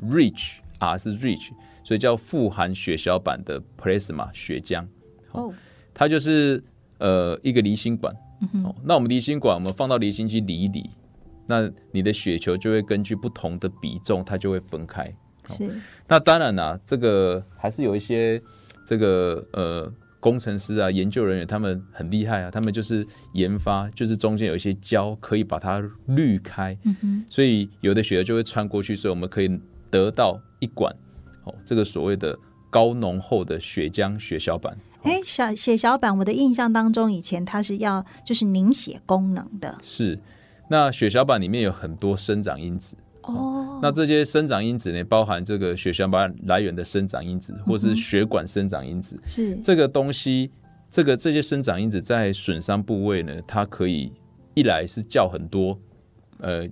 [0.00, 1.50] ，，rich R 是 rich，
[1.84, 4.86] 所以叫富含血小板的 plasma 血浆，
[5.32, 5.52] 哦，
[5.92, 6.62] 它就是
[6.98, 8.14] 呃一个离心管，
[8.64, 10.90] 哦，那我们离心管我们放到离心机理一理，
[11.46, 15.14] 那你的血球就会根据不同的比重，它就会分开，
[15.50, 15.70] 是，
[16.06, 18.42] 那当然啦、啊，这个还是有一些
[18.86, 19.92] 这个呃。
[20.20, 30.94] 工程师啊，研究人员他们很厉害啊，他们就是研发，就是中间有一些胶可以把它滤开，嗯，所以有的血就会穿过去，所以我们可以得到一管
[31.44, 32.36] 哦，这个所谓的
[32.68, 34.76] 高浓厚的血浆血小板。
[35.02, 39.78] 哎，小血小板，我的印象当中，以前它是要就是凝血功能的。
[39.80, 40.18] 是，
[40.68, 42.96] 那血小板里面有很多生长因子。
[43.28, 49.18] 哦，那这些生长因子呢，包含这个血小板来源的生长因子，或是血管生长因子。
[49.26, 49.56] 是。
[49.56, 50.50] 这个东西，
[50.90, 54.12] 这个这些生长因子在损伤部位呢，它可以
[54.54, 55.78] 一来是叫很多
[56.40, 56.66] 呃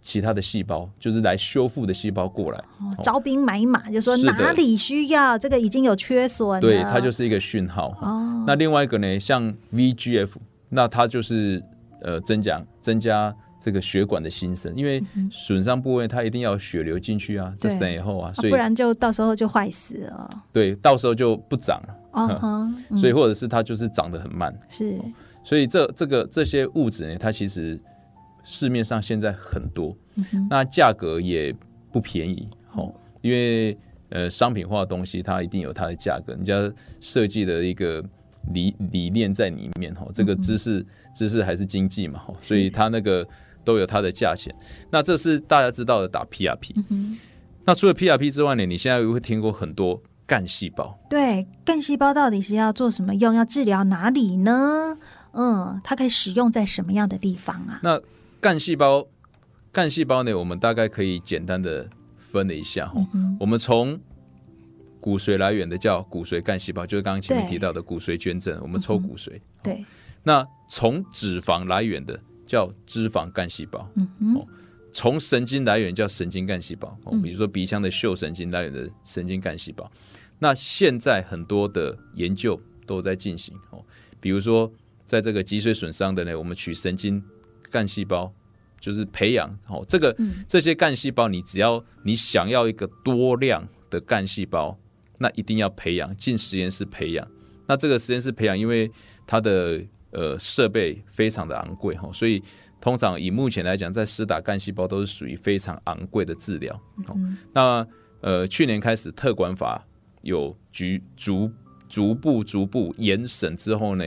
[0.00, 7.96] 其他的细胞，就是来修复的细胞过来，哦，招兵买马，就说哪里需要这个已经有缺损，对，它就是一个讯号。
[8.00, 10.34] 哦，那另外一个呢，像 VGF，
[10.68, 11.62] 那它就是
[12.02, 13.34] 呃增加增加。
[13.64, 20.28] 这个血管的新生，因为损伤部位它一定要血流进去啊，这生以后啊，所以、啊、不然就到时候就坏死了。
[20.52, 21.96] 对，到时候就不长了。
[22.10, 24.52] Uh 所以或者是它就是长得很慢。
[24.68, 25.00] 是，
[25.44, 27.80] 所以这这个这些物质呢，它其实
[28.42, 31.54] 市面上现在很多，嗯、那价格也
[31.92, 32.48] 不便宜。
[33.20, 36.68] 因为呃商品化的东西，它一定有它的价格，人家
[37.00, 38.04] 设计的一个
[38.52, 39.94] 理理念在里面。
[39.94, 42.18] 哈，这个知识、嗯、知识还是经济嘛。
[42.18, 43.24] 哈，所以它那个。
[43.64, 44.54] 都有它的价钱，
[44.90, 46.84] 那这是大家知道的打 PRP。
[46.88, 47.18] 嗯。
[47.64, 50.98] 那除了 PRP 之外呢，你现在会听过很多干细胞。
[51.08, 53.32] 对，干细胞到底是要做什么用？
[53.32, 54.98] 要治疗哪里呢？
[55.32, 57.78] 嗯，它可以使用在什么样的地方啊？
[57.84, 58.00] 那
[58.40, 59.06] 干细胞，
[59.70, 62.94] 干细胞呢，我们大概可以简单的分了一下哈。
[63.14, 63.36] 嗯。
[63.38, 64.00] 我们从
[65.00, 69.36] 骨髓来源的叫骨髓干细胞，就是刚刚前面提到的骨髓捐赠，我们抽骨髓。
[69.36, 69.40] 嗯。
[69.62, 69.84] 对。
[70.24, 72.18] 那从脂肪来源的。
[72.52, 74.46] 叫脂肪干细胞，嗯，哦，
[74.92, 79.90] 从神经来源叫神经干细胞，哦，比如说鼻腔的嗅神经来源的神经干细胞，
[80.38, 83.56] 那现在很多的研究都在进行。
[83.70, 83.82] 哦，
[84.20, 84.70] 比如说
[85.06, 87.24] 在这个脊髓损伤的呢，我们取神经
[87.70, 88.30] 干细胞，
[88.78, 89.48] 就是培养。
[89.68, 94.78] 哦，这个、嗯、这些干细胞，你只要你想要一个多量的干细胞，
[95.20, 97.26] 那一定要培养进实验室培养。
[97.66, 98.92] 那这个实验室培养，因为
[99.26, 102.42] 它的呃设备非常的昂贵哈，所以
[102.80, 106.80] 通常以目前来讲，在施打干细胞都是属于非常昂贵的治疗。
[107.14, 107.86] 嗯、那
[108.20, 109.84] 呃去年开始特管法
[110.22, 110.84] 有逐
[111.16, 111.52] 逐
[111.88, 114.04] 逐步逐步严审之后呢，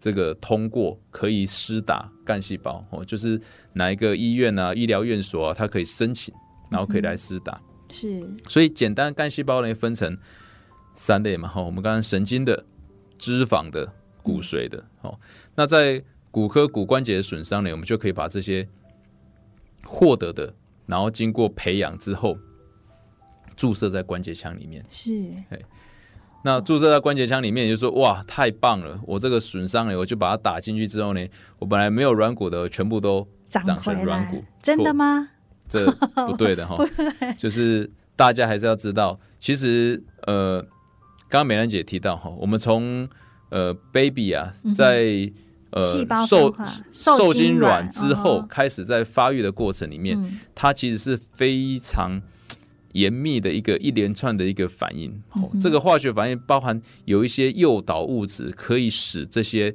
[0.00, 3.40] 这个通过可以施打干细胞哦，就是
[3.74, 6.34] 哪一个医院啊、医疗院所啊，它可以申请，
[6.70, 7.52] 然后可以来施打。
[7.54, 10.16] 嗯、是，所以简单干细胞呢分成
[10.94, 12.64] 三类嘛哈，我们刚刚神经的。
[13.18, 13.88] 脂肪的、
[14.20, 15.18] 骨髓的，哦，
[15.54, 18.66] 那在骨科骨关节的损伤呢，我们就可以把这些
[19.84, 20.54] 获得的，
[20.86, 22.38] 然后经过培养之后，
[23.56, 24.84] 注射在关节腔里面。
[24.88, 25.30] 是，
[26.44, 29.00] 那注射在关节腔里面，就说哇，太棒了！
[29.06, 31.26] 我这个损伤呢，我就把它打进去之后呢，
[31.58, 34.42] 我本来没有软骨的，全部都长成软骨。
[34.62, 35.28] 真的吗？
[35.68, 35.90] 这
[36.26, 36.76] 不对的哈，
[37.36, 40.64] 就是大家还是要知道，其实呃。
[41.28, 43.08] 刚刚美兰姐提到哈，我们从
[43.52, 45.30] 呃 baby 啊，在
[45.70, 45.82] 呃
[46.26, 46.54] 受
[46.90, 52.20] 受精卵之后开始在发育的过程里面，嗯、它其实是非常
[52.92, 55.22] 严密的一个一连串的一个反应。
[55.36, 59.74] 嗯、这个化学反应包含有一些诱导物质，可以使这些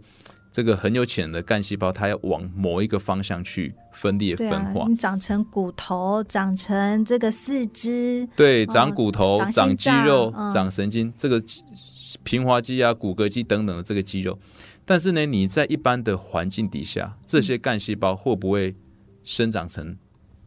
[0.51, 3.73] 这个很有潜能的干细胞，它要往某一个方向去。
[3.97, 11.41] 分裂分化，啊、长成骨头，长成这个四肢，对，长骨头，哦、长肌肉，嗯、长神经，这个
[12.23, 14.37] 平滑肌啊、骨骼肌等等的这个肌肉。
[14.85, 18.75] 但是呢，你在一般的环境底下，这些干细胞会不会
[19.23, 19.97] 生长成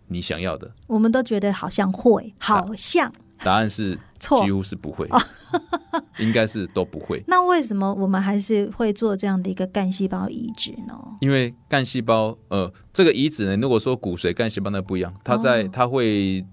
[0.08, 0.72] 你想要的？
[0.86, 3.12] 我们都觉得好像会，好像。
[3.42, 5.08] 答案是错几乎是不会，
[6.20, 7.24] 应该是都不会。
[7.26, 10.94] 那为什么我们还是会做这样的一个干细胞移植呢？
[11.20, 16.44] 因为干细胞，呃，这个移植呢，如果说骨髓干细胞那不一样，它在它会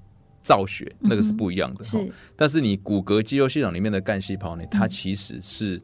[0.41, 1.83] 造血，那个是不一样的。
[1.83, 1.97] 是，
[2.35, 5.81] 但是你骨骼肌肉系统里面的干细胞呢，它其实是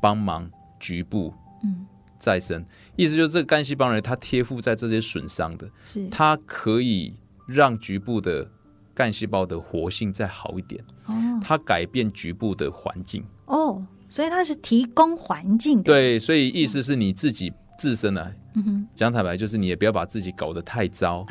[0.00, 1.32] 帮忙局部
[1.64, 1.86] 嗯。
[2.18, 2.64] 再生，
[2.96, 6.08] 意思就是这个干细胞呢，它贴附在这些损伤的，是。
[6.08, 7.14] 它可以
[7.46, 8.48] 让局部的。
[8.94, 13.24] 干细胞的活性再好一点，哦，它改变局部的环境。
[13.46, 15.84] 哦，所以它是提供环境的。
[15.84, 21.26] 对，所以意思是你自己自身啊，嗯哼，讲坦白就是你也不要把自己搞得太糟，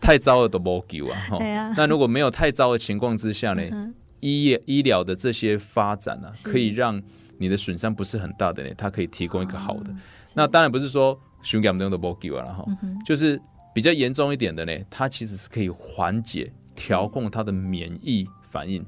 [0.00, 1.74] 太糟了都没救啊。
[1.76, 7.02] 那如果没有太糟的情况之下呢，嗯、医业医疗的这些发展呢、啊，可以让
[7.38, 9.90] 你的损伤不是很大的呢，它可以提供一个好的。
[9.90, 9.96] 哦、
[10.34, 12.64] 那当然不是说胸感都没救了哈，
[13.06, 13.40] 就是
[13.74, 16.52] 比较严重一点的呢，它其实是可以缓解。
[16.80, 18.86] 调控它的免疫反应，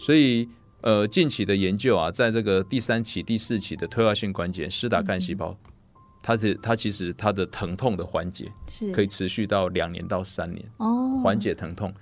[0.00, 0.48] 所以
[0.80, 5.54] 呃，近期的研究啊，在这个第三期、第四期的退化性关节施打干细胞，
[6.22, 11.92] 它是它其实它的疼痛的缓解是可以持续到两年到三年哦，缓解疼痛。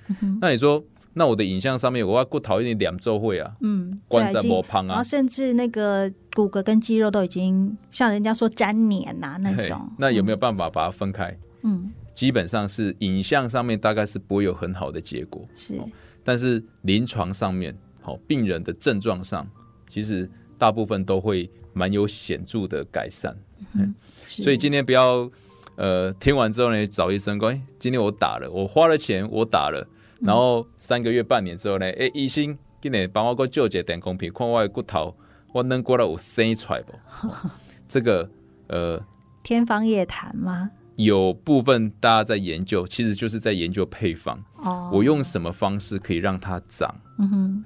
[0.41, 0.83] 那你说，
[1.15, 11.39] 那我的影像上面我要过讨厌你两周会啊，嗯，关在膜旁啊，然后甚至那个骨骼跟肌肉都已经像人家说粘黏呐那种，那有没有办法把它分开？
[11.63, 11.93] 嗯。
[12.15, 15.79] 基本上是影像上面大概是不会有很好的结果，是，
[16.25, 19.47] 但是临床上面，好病人的症状上，
[19.91, 20.27] 其实
[20.57, 23.37] 大部分都会蛮有显著的改善。
[23.75, 25.31] 嗯，所以今天不要，
[25.77, 29.87] 呃，听完之后呢，找医生说，哎，今天我打了，我花了钱，我打了，
[30.21, 35.15] 然后三个月、半年之后呢，哎，医生今天帮我个纠结点公平，看我的骨头，
[35.53, 36.95] 我能过来我生出来不？
[37.87, 38.31] 这个，
[38.69, 39.01] 呃，
[39.43, 40.71] 天方夜谭吗？
[40.97, 44.43] 有部分大家在研究，其实就是在研究配方。
[44.55, 46.95] 哦，我用什么方式可以让它长？
[47.19, 47.65] 嗯哼，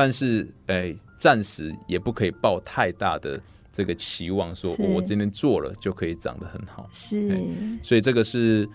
[0.00, 3.38] 但是哎，暂时也不可以抱太大的
[3.70, 6.88] 这个期望，说我今天做了就可以长得很好。
[6.90, 7.38] 是，
[7.82, 8.66] 所以这个是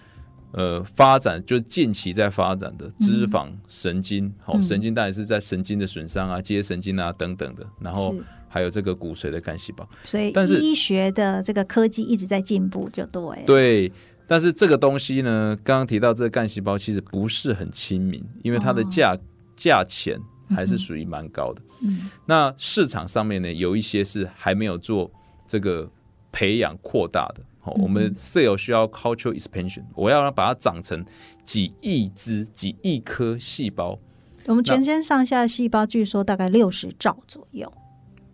[0.52, 4.32] 呃发展，就是近期在发展的脂肪神经。
[4.40, 8.14] 好、嗯，神经当然是在神经的损伤啊、肌神经啊等等的，然后。
[8.48, 13.44] 还有这个骨髓的干细胞，所以但是医学的这个科技一直在进步，就对。
[13.46, 13.92] 对，
[14.26, 19.14] 但是这个东西呢，刚刚提到这个干细胞其实不是很亲民，因为它的价
[19.58, 20.18] 价钱
[20.50, 21.62] 还是属于蛮高的。
[21.82, 25.10] 嗯，那市场上面呢，有一些是还没有做
[25.48, 25.90] 这个
[26.32, 27.44] 培养扩大的。
[27.60, 31.04] 好，我们 cell 需要 culture expansion，我要让把它长成
[31.44, 33.98] 几亿只、几亿颗细胞。
[34.46, 37.74] 我们全身上下的细胞据说大概六十兆左右。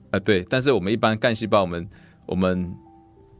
[0.09, 1.87] 啊，对，但是我们一般干细胞，我们
[2.25, 2.75] 我们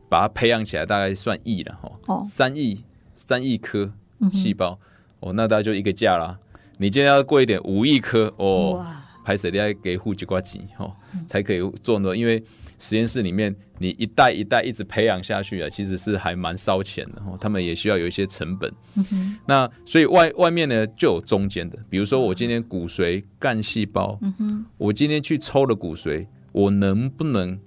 [0.07, 3.91] 把它培养起来，大概算亿了哈，哦，三亿三亿颗
[4.31, 6.39] 细胞，嗯、哼哦，那大概就一个价啦。
[6.81, 10.91] 你今天要贵一点，五亿颗哦，哇拍摄要给户几挂钱哦，
[11.27, 12.17] 才可以做呢。
[12.17, 12.43] 因为
[12.79, 17.37] 实验室里面你一代一代一直培养下去啊，其实是还蛮烧钱的哦。
[17.39, 18.73] 他们也需要有一些成本。
[18.95, 27.59] 嗯、那所以外外面呢就有中间的，比如说我今天骨髓干细胞，嗯、我今天去抽了骨髓，我能不能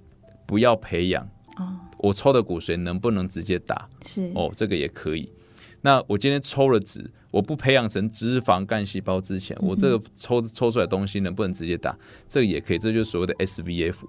[0.45, 1.25] 不要培养？
[1.55, 3.87] 哦、我抽的骨髓能不能直接打？
[4.05, 5.31] 是哦，这个也可以。
[5.85, 11.95] 那我今天抽了脂，我不培养成脂肪干细胞之前，嗯、我这个抽抽出来的东西能不能直接打？
[12.27, 14.01] 这个也可以，这就是所谓的 SVF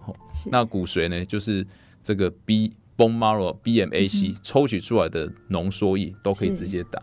[0.51, 1.67] 那骨髓呢，就是
[2.03, 7.03] 这个 B bone marrow BMAC、嗯、抽取出来的浓缩液都可以直接打。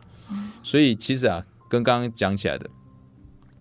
[0.64, 2.68] 所以其实啊，跟刚刚讲起来的，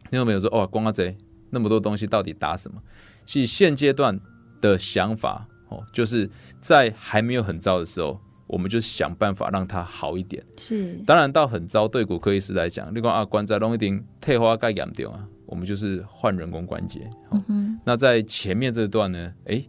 [0.09, 1.15] 听到没有说哦，光阿贼
[1.51, 2.83] 那么多东西到底打什么？
[3.27, 4.19] 其实现阶段
[4.63, 8.19] 的想法哦，就是在还没有很糟的时候。
[8.53, 10.45] 我们就想办法让它好一点。
[10.59, 17.09] 是，当然到很糟，对骨科医师来讲，你讲啊，关节弄一点退化该严掉啊，我们就是换人工关节。
[17.49, 17.81] 嗯。
[17.83, 19.65] 那在前面这段呢，哎，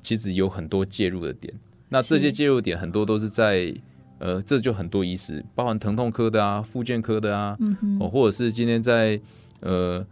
[0.00, 1.54] 其实有很多介入的点。
[1.88, 3.72] 那这些介入点很多都是在，
[4.18, 9.20] 呃，这就很多医师，包含疼痛科的啊、复健科的啊，嗯，或者是今天在
[9.60, 10.04] 呃。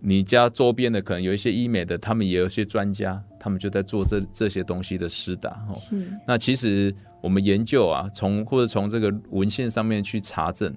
[0.00, 5.50] 你家周边的可能有一些医美的，他们也有一些专家，他们就在做这这些东西的施打。
[5.68, 6.08] 哦，是。
[6.24, 10.74] 那其实我们研究啊，从或者从这个文献上面去查证，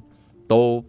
[0.48, 0.84] 都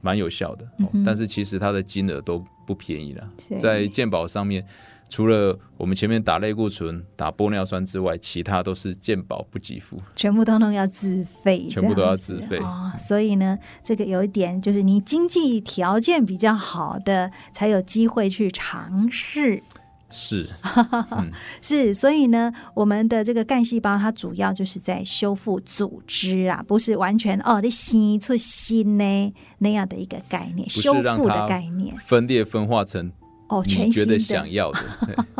[0.00, 0.64] 蛮有效的。
[0.78, 1.04] 哦，嗯。
[1.04, 4.66] 但是其实它的金额都不便宜了，在健保上面。
[5.12, 12.92] 除了我们前面打类固醇、打玻尿酸之外，其他都是健保不给付，全部通通要自费，全部都要自费哦。
[12.96, 19.64] 所以呢，这个有一点就是你经济条件比较好的，才有机会去尝试。
[20.10, 20.48] 是，
[21.16, 21.30] 嗯、
[21.62, 21.94] 是。
[21.94, 33.12] 所以呢，我们的这个干细胞它主要就是在修复组织啊，不是完全哦，你新出新呢那样的一个概念，修复的概念，分裂分化成。
[33.48, 34.78] 哦，全新的，想要的，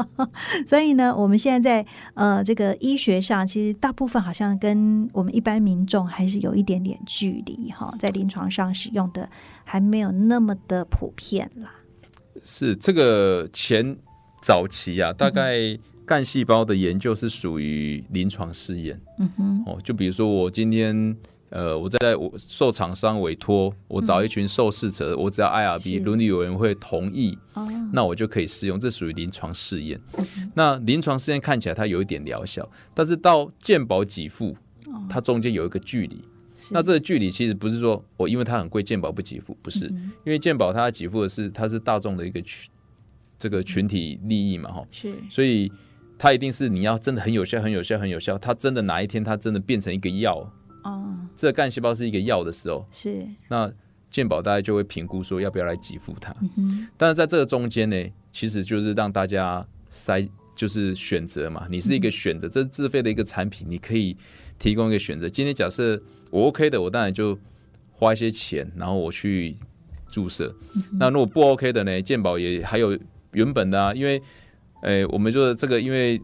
[0.66, 9.31] 所以呢，我们现在在呃这个医学上，其实大部分好像跟我们一般民众还是有一点点距离哈，在临床上使用的
[9.62, 11.71] 还没有那么的普遍啦。
[12.43, 13.97] 是这个前
[14.43, 21.16] 早期啊，大概干细胞的研究是属于临床试验，嗯哼，哦，就比如说我今天。
[21.53, 30.01] 呃，我在我受厂商委托，我找一群受试者，嗯、我只要 IRB 伦理委员会同意，哦，那我就可以试用，这属于临床试验。
[30.16, 34.57] 嗯、那临床试验看起来它有一点疗效，但是到健保给付，
[35.09, 36.22] 它中间有一个距离。
[36.70, 42.70] 那这个距离其实不是说我因为它很贵，健保不给付，不是，嗯、因为健保它给付的是它是大众的一个群
[43.41, 45.72] 这个群体利益嘛，哈，是，所以
[46.18, 50.36] 它一定是你要真的很有效，很有效，很有效，它真的哪一天它真的变成一个药。
[50.84, 53.72] 哦，这个干细胞是一个药的时候，是那
[54.11, 56.34] 健保大家就会评估说要不要来给付它。
[56.57, 57.97] 嗯，但是在这个中间呢，
[58.30, 61.66] 其实就是让大家筛，就是选择嘛。
[61.70, 64.14] 你是一个选择，嗯、这是自费的一个产品，你可以
[64.59, 65.26] 提供一个选择。
[65.26, 65.99] 今天假设
[66.30, 67.38] 我 OK 的，我当然就
[67.93, 69.57] 花一些钱，然后我去
[70.11, 70.55] 注射。
[70.74, 72.99] 嗯、那如果不 OK 的呢，健保也还有
[73.33, 74.22] 原本的啊，因为，
[74.83, 76.20] 诶，我们说这个因为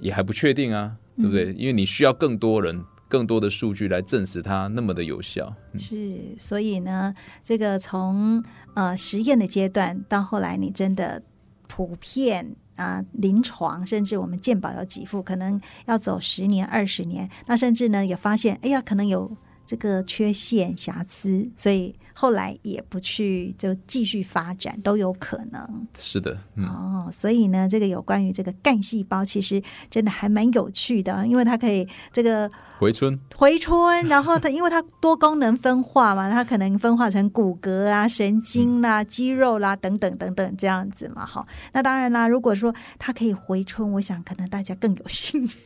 [0.00, 1.52] 也还不确定啊，对不对？
[1.52, 2.84] 嗯、因为你需要更多人。
[3.10, 7.12] 更多的数据来证实它那么的有效，嗯、是，所以呢，
[7.44, 8.40] 这个从
[8.74, 11.20] 呃实验的阶段到后来，你真的
[11.66, 19.36] 普遍啊临床，甚至我们健保要给付，可能要走十年、二十年，那甚至呢也发现，哎呀，可能有
[19.66, 21.92] 这个缺陷、瑕疵，所以。
[22.20, 25.86] 后来也不去就继续发展都有可能。
[25.96, 41.24] 是的，嗯、哦，所以呢，这个有关于这个干细胞，其实真的还蛮有趣的，因为它可以这个回春，回春，然后它因为它多功能分化嘛，它可能分化成骨骼啦、神经啦、肌肉啦等等等等这样子嘛。
[41.24, 45.58] 哈，那当然啦，如果说它可以回春，我想可能大家更有兴趣。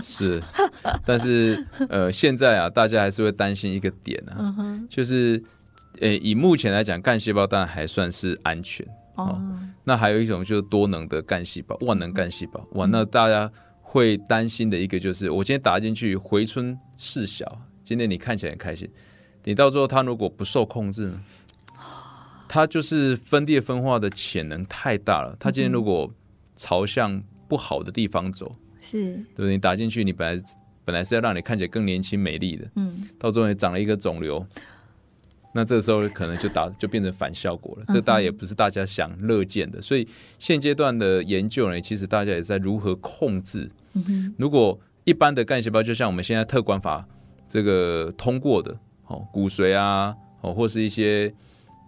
[0.00, 0.42] 是，
[1.04, 5.44] 但是呃，现在啊，大家还是会担心一个点啊，嗯、就是。
[6.00, 9.58] 诶，以目前来讲，干细胞当然还算是安全哦，哦。
[9.84, 12.66] 那还有一种就是多能的干细胞，万能干细胞。
[12.72, 18.88] 哇，那大家会担心的一个就是，我今天打进去回春事小，今天你看起来很开心，
[19.44, 21.20] 你到时候它如果不受控制呢？
[22.48, 25.36] 它就是分裂分化的潜能太大了。
[25.40, 26.12] 它今天如果
[26.56, 29.50] 朝向不好的地方走，是对不对？
[29.50, 30.42] 你打进去，你本来
[30.84, 34.44] 本来是要让你看起来更年轻美丽的，嗯，到最后你长了一个肿瘤。
[35.56, 43.70] 那这时候可能就打就变成反效果了，这大家也不是大家想乐见的，所以现阶段的研究呢，其实大家也在如何控制。
[44.36, 47.06] 如果一般的干细胞，就像我们现在特管法
[47.46, 48.76] 这个通过的，
[49.06, 51.32] 哦，骨髓啊，哦，或是一些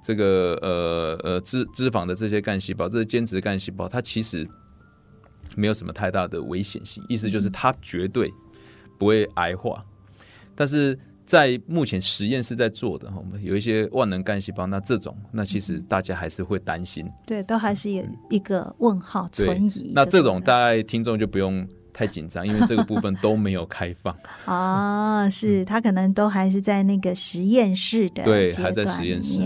[0.01, 4.49] 这个呃呃脂脂肪的这些干细胞，这是间质干细胞，它其实
[5.57, 8.33] 没有什么太大的危险性，意思就是它绝对
[8.97, 9.85] 不会癌化。
[10.55, 10.97] 但是
[11.27, 19.93] 在目前实验室在做的，我们有一些万能干细胞，那这种那其实大家还是会担心，对，都还是有一个问号存疑。
[19.95, 21.67] 那这种大概听众就不用。
[21.97, 29.41] 太紧张，因为这个部分都没有开放 哦，是他可能都还是在那个实验室的对，还在实验室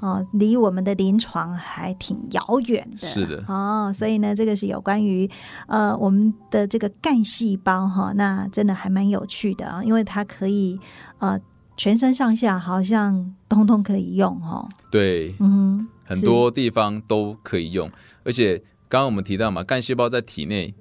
[0.00, 3.06] 哦，离我们的临床还挺遥远的。
[3.06, 5.28] 是的哦，所以呢，这个是有关于
[5.66, 10.80] 呃我们的这个干细胞哈，那真的还蛮有趣的啊，因为它可以
[11.18, 11.38] 呃
[11.76, 14.66] 全身上下好像通通可以用哦。
[14.90, 17.90] 对，嗯，很多地方都可以用，
[18.24, 18.56] 而且
[18.88, 20.74] 刚刚我们提到嘛，干细胞在体内。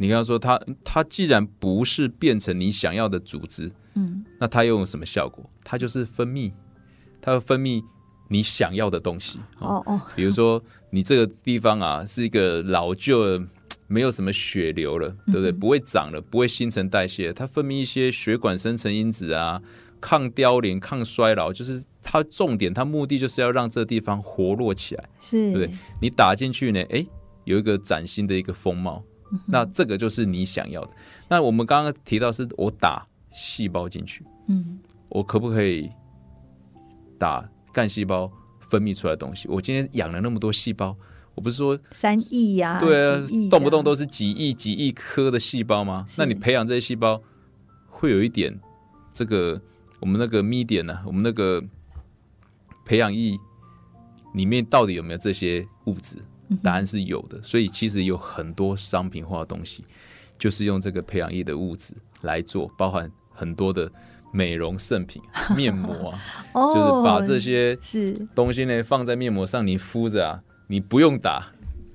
[0.00, 5.48] 你刚刚说它，它既然不是变成你想要的组织，嗯，那它又有什么效果？
[5.64, 6.52] 它就是分泌，
[7.20, 7.82] 它会分泌
[8.28, 9.40] 你想要的东西。
[9.58, 13.42] 哦哦，比如说你这个地方啊，是一个老旧，
[13.88, 15.50] 没有什么血流了，对不对？
[15.50, 19.60] 不会长了，不会新陈代谢，它分泌一些血管生成因子啊，
[20.00, 25.70] 抗凋零、抗衰老，就是它重点，它目的就是要让这个地方活络起来，是，对不对？
[26.00, 27.04] 你打进去呢，哎，
[27.44, 29.02] 有一个崭新的一个风貌。
[29.46, 30.90] 那这个就是你想要的。
[31.28, 35.90] 那我们刚刚提到是我打细胞进去，嗯，我可不可以
[37.18, 39.48] 打干细胞分泌出来的东西？
[39.48, 40.96] 我今天养了那么多细胞，
[41.34, 46.06] 我不是说三亿呀，对啊，动不动都是几亿、几亿颗的细胞吗？
[46.16, 47.22] 那你培养这些细胞，
[47.88, 48.58] 会有一点
[49.12, 49.60] 这个
[50.00, 51.00] 我们那个 medium 呢？
[51.06, 51.62] 我们那个
[52.84, 53.38] 培养液
[54.32, 56.16] 里面到底有没有这些物质？
[56.62, 59.84] 答案是有的，所以其实有很多商品化的东西，
[60.38, 63.90] 就是用这个培养液的物质来做，包含很多的
[64.32, 65.22] 美容圣品、
[65.56, 66.18] 面膜啊，
[66.74, 71.48] 就是把这些是东西呢放在面膜上，你敷着啊，你不用打，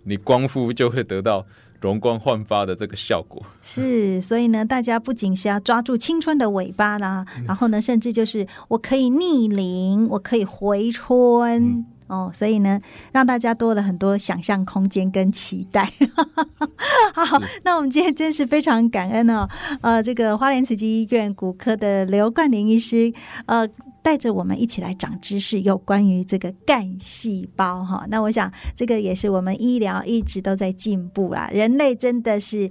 [0.03, 1.45] 你光敷就会得到
[1.81, 3.45] 容光焕发的这个效果。
[3.61, 11.63] 是，所以呢，大家不仅是要抓住青春的尾巴啦，然后呢，甚至就是我可以逆龄，我可以回春。
[11.63, 12.79] 嗯哦，所以呢，
[13.11, 15.91] 让大家多了很多想象空间跟期待。
[17.15, 19.47] 好，那我们今天真是非常感恩哦。
[19.81, 23.11] 呃，这个花莲慈济医院骨科的刘冠霖医师，
[23.47, 23.67] 呃，
[24.03, 28.05] 带着我们一起来长知识，有关于这个干细胞哈。
[28.09, 31.49] 那我想，这个也是我们医疗一直都在进步啦。
[31.51, 32.69] 人类真的是。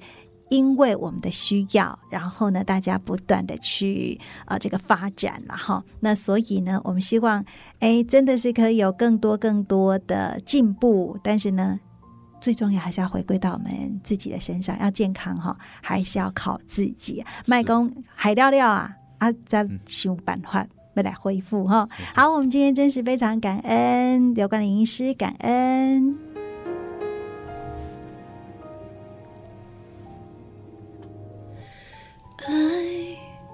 [0.52, 7.42] 因为我们的需要，然后呢，大家不断的去呃这个发展，然后那所以呢，我们希望
[7.78, 11.80] 哎，真的是可以有更多更多的进步，但是呢，
[12.38, 17.24] 最重要还是要回归到我们自己的身上，要健康哈，还是要靠自己。
[17.46, 21.88] 麦公海料料啊，啊，再想办法来来恢复哈。
[22.14, 26.31] 好，我们今天真是非常感恩刘冠霖医师，感恩。
[32.46, 32.52] 爱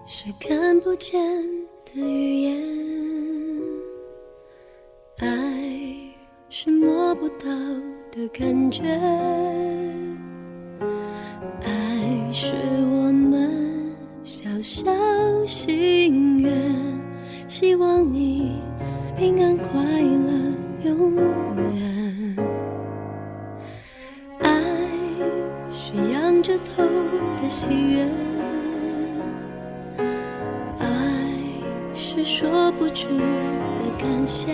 [0.06, 1.20] 是看不见
[1.84, 2.56] 的语言，
[5.18, 5.26] 爱
[6.48, 7.44] 是摸不到
[8.10, 8.84] 的感觉，
[11.62, 12.54] 爱是
[12.90, 14.90] 我们小小
[15.44, 16.50] 心愿，
[17.46, 18.52] 希望你
[19.18, 20.32] 平安快乐
[20.84, 21.14] 永
[21.76, 22.36] 远。
[24.40, 24.62] 爱
[25.70, 26.82] 是仰着头
[27.42, 28.08] 的喜悦。
[32.78, 34.52] 不出的感谢，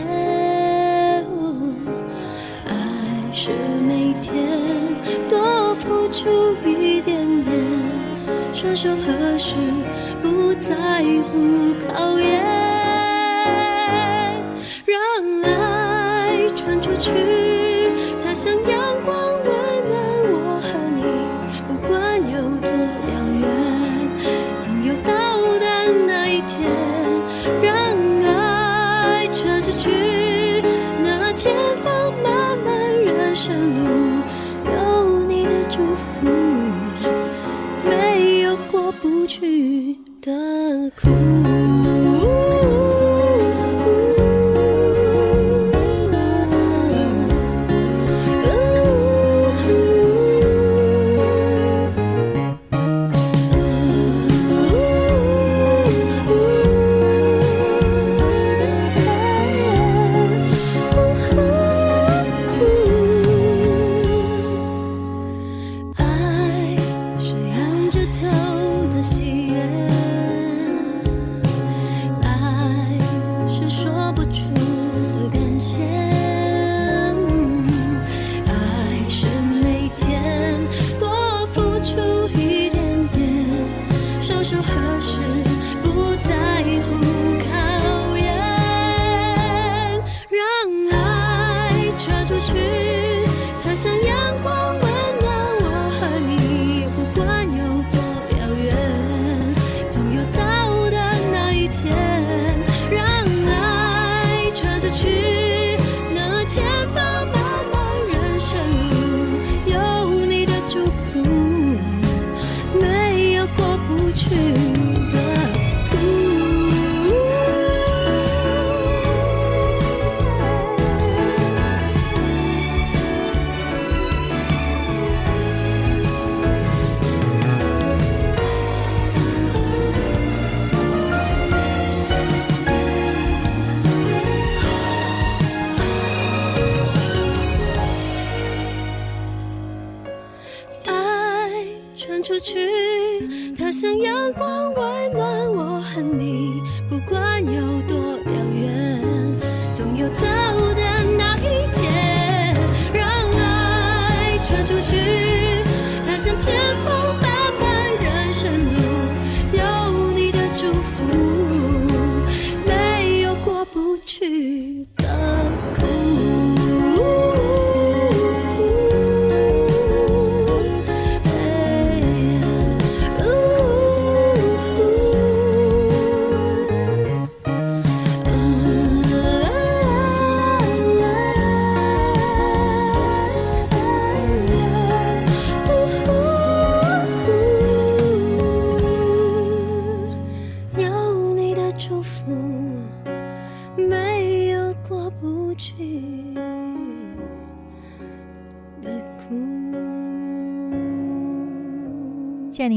[2.67, 2.73] 爱
[3.33, 3.51] 是
[3.87, 4.49] 每天
[5.29, 7.55] 多付出一点点，
[8.53, 9.55] 双手合十，
[10.23, 12.43] 不在乎考验，
[14.87, 14.97] 让
[15.43, 17.11] 爱传出去，
[18.25, 18.84] 它像要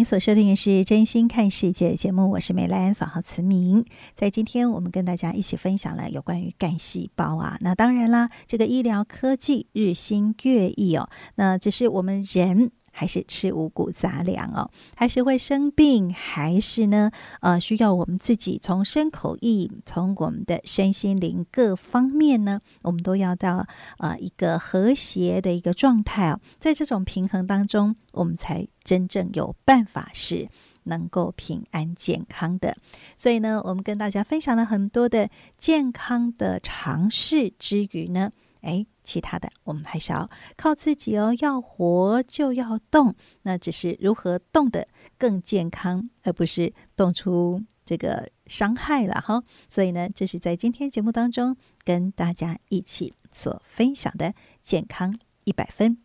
[0.08, 3.84] 所收听的是《真心看世界》节目，我是美兰，法号慈明。
[4.16, 7.58] 在今天，我们跟大家一起分享了有关于干细胞啊。
[7.60, 11.10] 那当然啦，这个医疗科技日新月异哦。
[11.36, 12.72] 那只是我们人。
[12.98, 17.12] 还是吃五谷杂粮哦，还是会生病，还是呢？
[17.42, 23.68] 呃，需要我们自己从身口意，从我们的身心灵各方面呢，我们都要到
[24.00, 26.40] 呃一个和谐的一个状态哦。
[26.58, 30.50] 在这种平衡当中，我们才真正有办法是
[30.86, 32.76] 能够平安健康的。
[33.16, 35.30] 所以呢，我们跟大家分享了很多的
[35.60, 38.32] 健康的常识之余呢，
[38.62, 38.88] 哎。
[39.08, 41.34] 其他的，我们还是要靠自己哦。
[41.40, 44.86] 要活就要动，那只是如何动得
[45.18, 49.42] 更健康，而不是动出这个伤害了哈。
[49.70, 51.56] 所以呢，这是在今天节目当中
[51.86, 55.98] 跟大家一起所分享的健康一百分。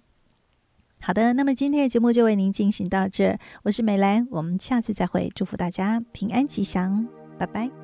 [1.01, 7.82] 好的，那么今天的节目就为您进行到这，我是美兰，我们下次再会，祝福大家平安吉祥，拜拜。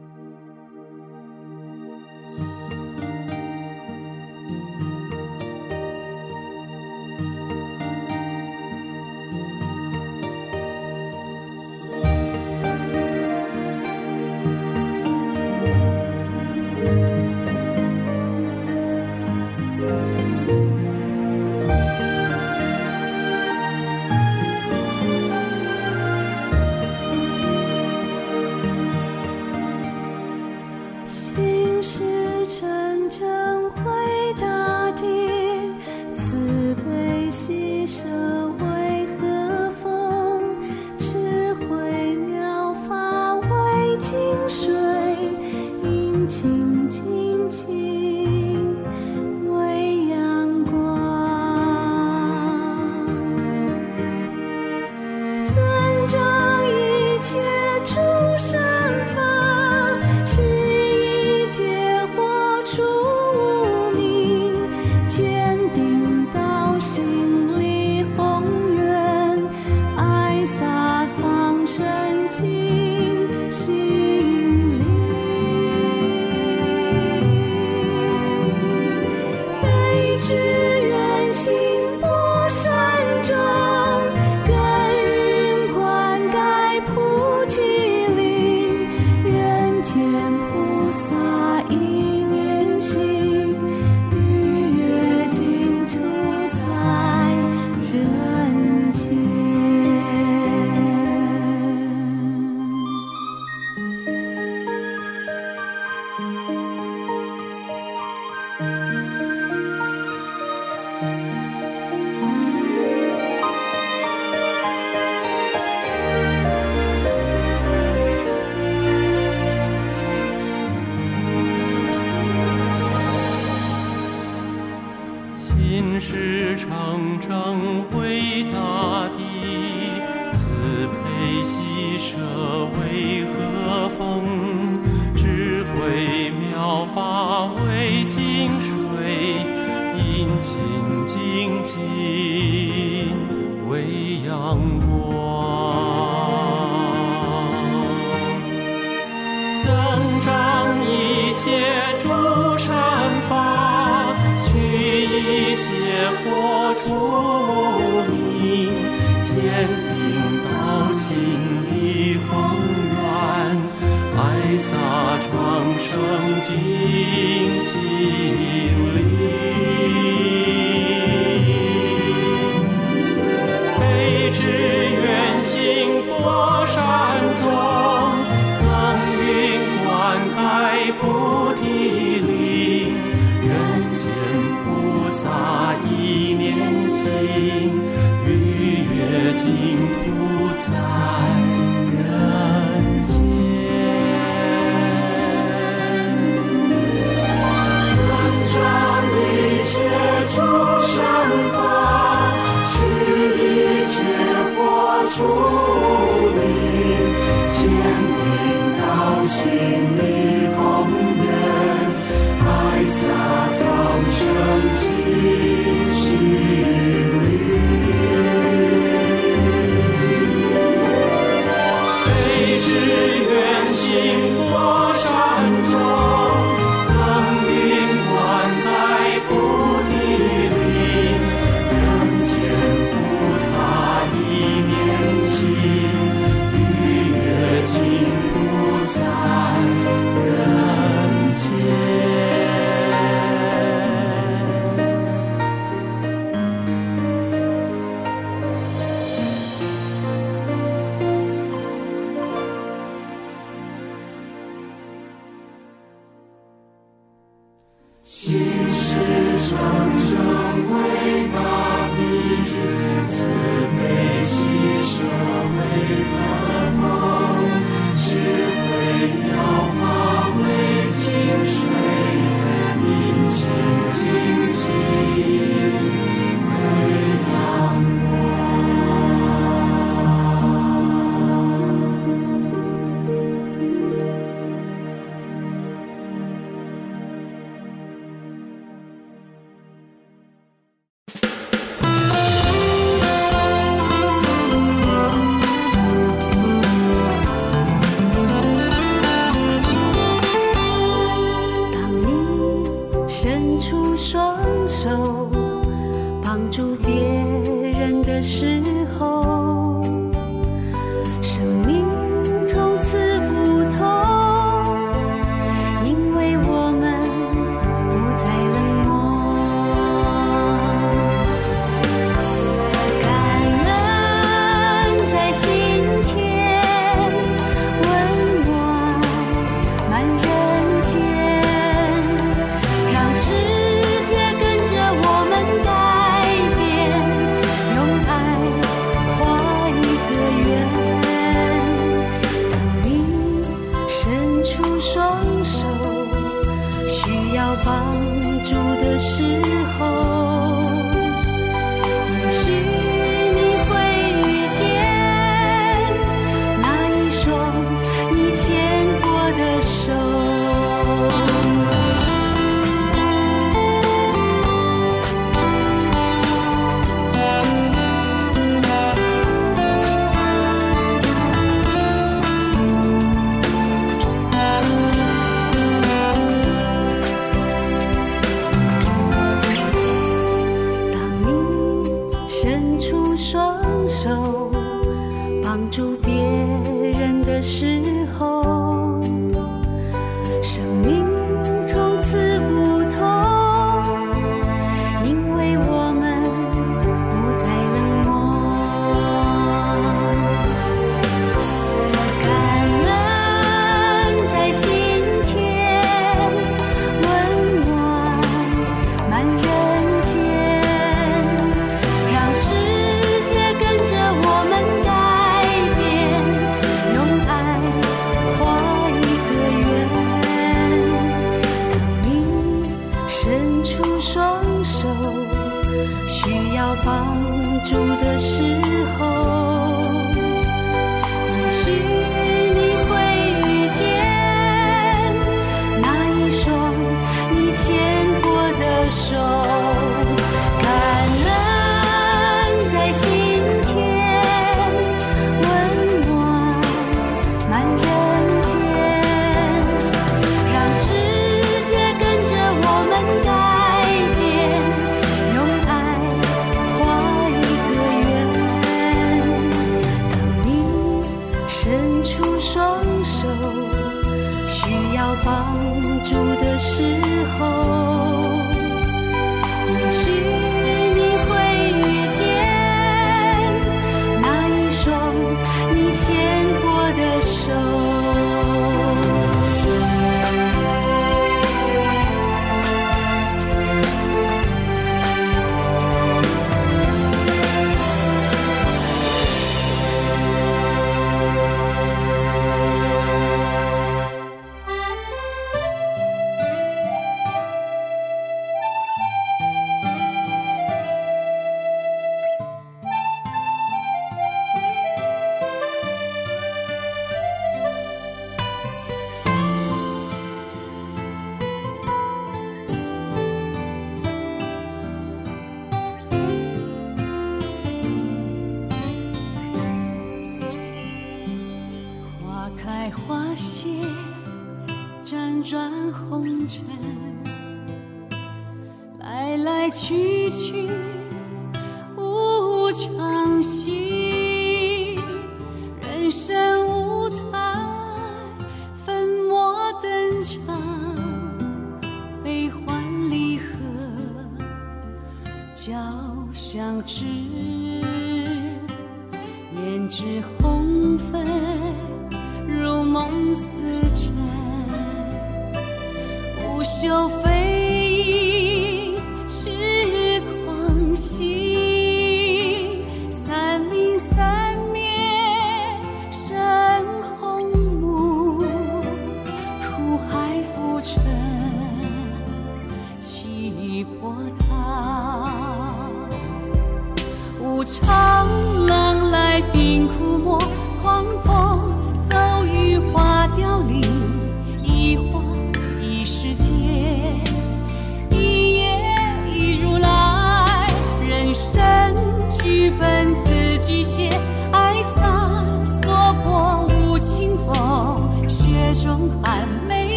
[164.58, 164.72] 洒
[165.20, 168.47] 长生惊喜。